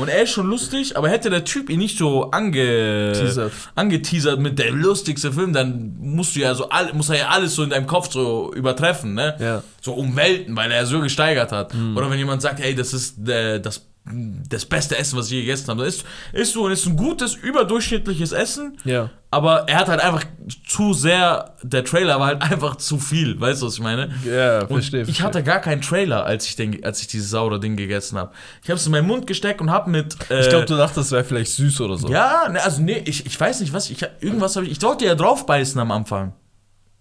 [0.00, 3.52] und er ist schon lustig, aber hätte der Typ ihn nicht so ange Teasert.
[3.74, 7.54] angeteasert mit der lustigste Film, dann musst du ja so all, muss er ja alles
[7.54, 9.36] so in deinem Kopf so übertreffen, ne?
[9.38, 9.62] Ja.
[9.80, 11.74] So um Welten, weil er so gesteigert hat.
[11.96, 15.40] Oder wenn jemand sagt, ey, das ist der, das das beste Essen, was ich je
[15.42, 15.84] gegessen habe.
[15.84, 18.76] Ist, ist so, ist ein gutes, überdurchschnittliches Essen.
[18.84, 19.10] Ja.
[19.30, 20.24] Aber er hat halt einfach
[20.66, 24.10] zu sehr, der Trailer war halt einfach zu viel, weißt du, was ich meine?
[24.24, 25.02] Ja, Und verstehe.
[25.06, 28.32] ich hatte gar keinen Trailer, als ich, den, als ich dieses saure Ding gegessen habe.
[28.64, 30.16] Ich habe es in meinen Mund gesteckt und habe mit.
[30.30, 32.08] Äh, Ich glaube, du dachtest, es wäre vielleicht süß oder so.
[32.08, 33.88] Ja, ne, also nee, ich, ich weiß nicht, was.
[33.90, 34.72] Ich, irgendwas habe ich.
[34.72, 36.32] Ich wollte ja draufbeißen am Anfang.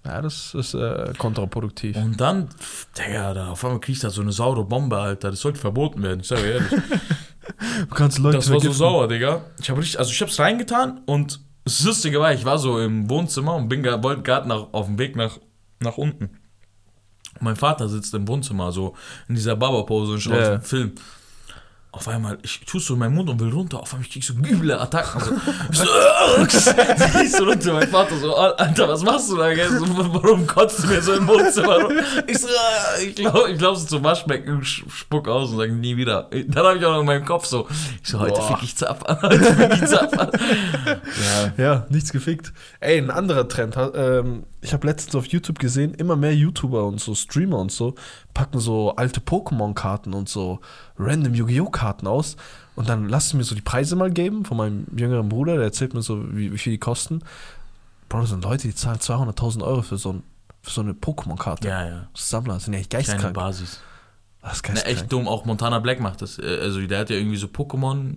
[0.06, 1.95] Ja, das ist äh, kontraproduktiv.
[1.97, 2.50] Und dann,
[2.97, 5.32] Digga, da auf einmal krieg ich da so eine saure Bombe, Alter.
[5.32, 6.72] Das sollte verboten werden, ich sage ehrlich.
[7.80, 9.41] Du kannst Leute Das war so sauer, Digga.
[9.60, 13.10] Ich habe richtig, also ich hab's reingetan und das Lustige war, ich war so im
[13.10, 15.39] Wohnzimmer und bin wollte gerade nach, auf dem Weg nach,
[15.80, 16.26] nach unten.
[16.26, 18.95] Und mein Vater sitzt im Wohnzimmer, so
[19.28, 20.93] in dieser Baba-Pose und schaut einen Film.
[21.91, 23.79] Auf einmal, ich tue so in meinen Mund und will runter.
[23.79, 25.21] Auf einmal krieg ich so üble Attacken.
[25.71, 25.83] So,
[26.43, 27.73] ich so, äh, ich so runter.
[27.73, 29.53] Mein Vater so, Alter, was machst du da?
[29.53, 29.67] Gell?
[29.69, 31.91] So, warum kotzt du mir so im Wohnzimmer rum?
[32.27, 35.71] Ich so, äh, ich glaube, ich glaub, so zum Waschbecken, sch- spuck aus und sage
[35.73, 36.29] nie wieder.
[36.31, 37.67] Dann habe ich auch noch in meinem Kopf so,
[38.03, 38.47] ich so, heute Boah.
[38.55, 40.29] fick ich Zapf an, heute fick ich Zapf an.
[41.57, 41.63] Ja.
[41.63, 42.53] Ja, nichts gefickt.
[42.79, 43.75] Ey, ein anderer Trend.
[43.95, 47.95] Ähm, ich habe letztens auf YouTube gesehen, immer mehr YouTuber und so Streamer und so
[48.34, 50.59] packen so alte Pokémon-Karten und so
[50.97, 51.69] random Yu-Gi-Oh!
[51.69, 52.36] Karten aus.
[52.75, 55.93] Und dann lass mir so die Preise mal geben von meinem jüngeren Bruder, der erzählt
[55.93, 57.21] mir so, wie, wie viel die kosten.
[58.07, 60.23] Bro, das sind Leute, die zahlen 200.000 Euro für so, ein,
[60.61, 61.67] für so eine Pokémon-Karte.
[61.67, 62.07] Ja, ja.
[62.15, 63.34] Sammler, das sind ja echt Kleine geistkrank.
[63.36, 63.80] Basis.
[64.41, 64.97] Das ist Na, geistkrank.
[64.97, 66.39] echt dumm, auch Montana Black macht das.
[66.39, 68.15] Äh, Also der hat ja irgendwie so Pokémon,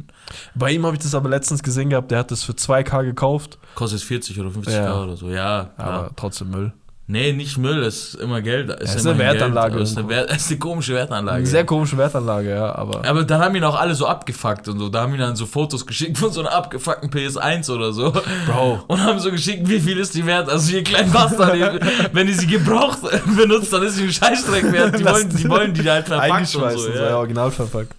[0.54, 3.58] Bei ihm habe ich das aber letztens gesehen gehabt, der hat das für 2K gekauft,
[3.74, 4.86] kostet 40 oder 50 Ja.
[4.86, 5.28] K oder so.
[5.28, 5.88] Ja, klar.
[5.88, 6.72] aber trotzdem Müll.
[7.12, 8.70] Nee, nicht Müll, es ist immer Geld.
[8.80, 10.08] Es ist immer eine Wertanlage es ist eine.
[10.08, 11.36] Wert, ist eine komische Wertanlage.
[11.36, 13.04] Eine sehr komische Wertanlage, ja, aber.
[13.06, 14.88] aber dann haben ihn auch alle so abgefuckt und so.
[14.88, 18.12] Da haben ihn dann so Fotos geschickt von so einer abgefuckten PS1 oder so.
[18.46, 18.84] Bro.
[18.88, 20.48] Und haben so geschickt, wie viel ist die wert?
[20.48, 21.78] Also ihr kleinen Bastard, ihr-
[22.14, 23.00] wenn die sie gebraucht
[23.36, 24.98] benutzt, dann ist sie ein Scheißdreck wert.
[24.98, 27.16] Die wollen, die wollen die halt verpackt eingeschweißt und so, ja, Ja.
[27.18, 27.92] original verpackt.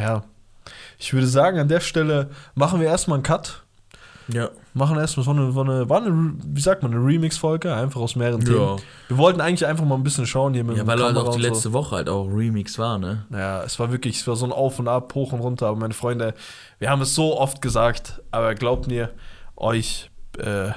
[0.00, 0.22] Ja.
[0.98, 3.64] Ich würde sagen, an der Stelle machen wir erstmal einen Cut.
[4.28, 4.50] Ja.
[4.74, 8.16] Machen erstmal so eine, so eine, war eine, wie sagt man, eine Remix-Folge, einfach aus
[8.16, 8.46] mehreren Ja.
[8.46, 8.80] Themen.
[9.08, 11.30] Wir wollten eigentlich einfach mal ein bisschen schauen hier mit Ja, dem weil halt auch
[11.30, 13.26] die und letzte Woche halt auch Remix war, ne?
[13.30, 13.36] So.
[13.36, 15.68] Ja, es war wirklich, es war so ein Auf und Ab, hoch und runter.
[15.68, 16.34] Aber meine Freunde,
[16.78, 19.10] wir haben es so oft gesagt, aber glaubt mir,
[19.56, 20.70] euch, äh,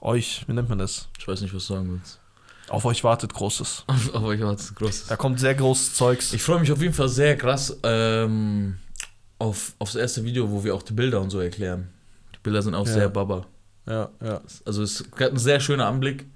[0.00, 1.08] euch, wie nennt man das?
[1.18, 2.20] Ich weiß nicht, was du sagen willst.
[2.68, 3.84] Auf euch wartet Großes.
[4.12, 5.06] Aber ich war jetzt großes.
[5.06, 6.32] Da kommt sehr großes Zeugs.
[6.32, 8.76] Ich freue mich auf jeden Fall sehr krass ähm,
[9.38, 11.88] auf, aufs erste Video, wo wir auch die Bilder und so erklären.
[12.46, 12.92] Bilder sind auch Ja.
[12.92, 13.44] sehr baba.
[13.86, 14.40] ja, ja.
[14.64, 16.26] Also es ist ein sehr schöner Anblick.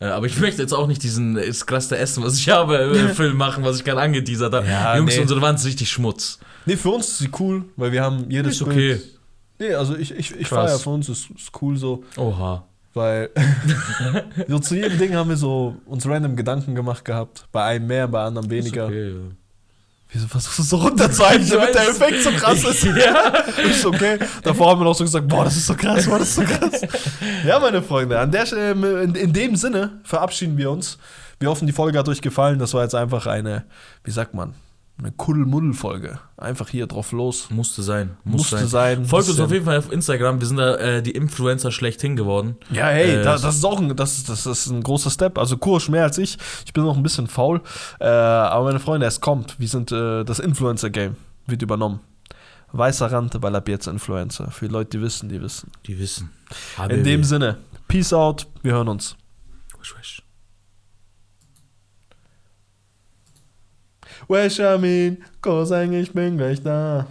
[0.00, 3.08] Äh, aber ich möchte jetzt auch nicht diesen das krasse Essen, was ich habe, äh,
[3.14, 4.66] Film machen, was ich gerade angeteasert habe.
[4.66, 5.20] Ja, Jungs, nee.
[5.22, 6.38] unsere Wand ist richtig Schmutz.
[6.66, 8.74] Nee, für uns ist sie cool, weil wir haben jedes Ist okay.
[8.94, 9.18] Bild-
[9.60, 10.70] Nee, also ich, ich, ich Krass.
[10.70, 12.64] feiere für uns, ist, ist cool so, Oha.
[12.94, 13.30] weil
[14.48, 17.48] so zu jedem Ding haben wir so uns random Gedanken gemacht gehabt.
[17.50, 18.84] Bei einem mehr, bei anderen weniger.
[18.84, 19.16] Ist okay, ja.
[20.10, 21.88] Wieso versuchst du so runterzuhalten, damit der.
[21.90, 22.82] Effekt so krass ist?
[22.96, 23.28] ja.
[23.62, 24.18] ist okay.
[24.42, 26.42] Davor haben wir noch so gesagt, boah, das ist so krass, boah, das ist so
[26.42, 26.80] krass.
[27.44, 30.98] Ja, meine Freunde, an der Stelle, in, in dem Sinne verabschieden wir uns.
[31.40, 32.58] Wir hoffen, die Folge hat euch gefallen.
[32.58, 33.64] Das war jetzt einfach eine,
[34.02, 34.54] wie sagt man,
[34.98, 36.18] eine Kuddelmuddel-Folge.
[36.36, 37.50] Einfach hier drauf los.
[37.50, 38.16] Musste sein.
[38.24, 38.96] Muss Musste sein.
[38.98, 39.04] sein.
[39.04, 40.40] Folgt uns auf jeden Fall auf Instagram.
[40.40, 42.56] Wir sind da äh, die Influencer schlechthin geworden.
[42.70, 45.38] Ja, hey, Äh, da, das ist auch ein, das, das ist ein großer Step.
[45.38, 46.36] Also Kursch mehr als ich.
[46.66, 47.60] Ich bin noch ein bisschen faul.
[48.00, 49.58] Äh, aber meine Freunde, es kommt.
[49.60, 51.16] Wir sind äh, das Influencer-Game.
[51.46, 52.00] Wird übernommen.
[52.72, 54.50] Weißer Rand, weil ab jetzt Influencer.
[54.50, 55.70] Für die Leute, die wissen, die wissen.
[55.86, 56.30] Die wissen.
[56.88, 58.46] In dem Sinne, Peace out.
[58.62, 59.16] Wir hören uns.
[59.80, 60.27] Sinne.
[64.28, 67.06] Well, Shamin, Cousin, ich bin gleich da.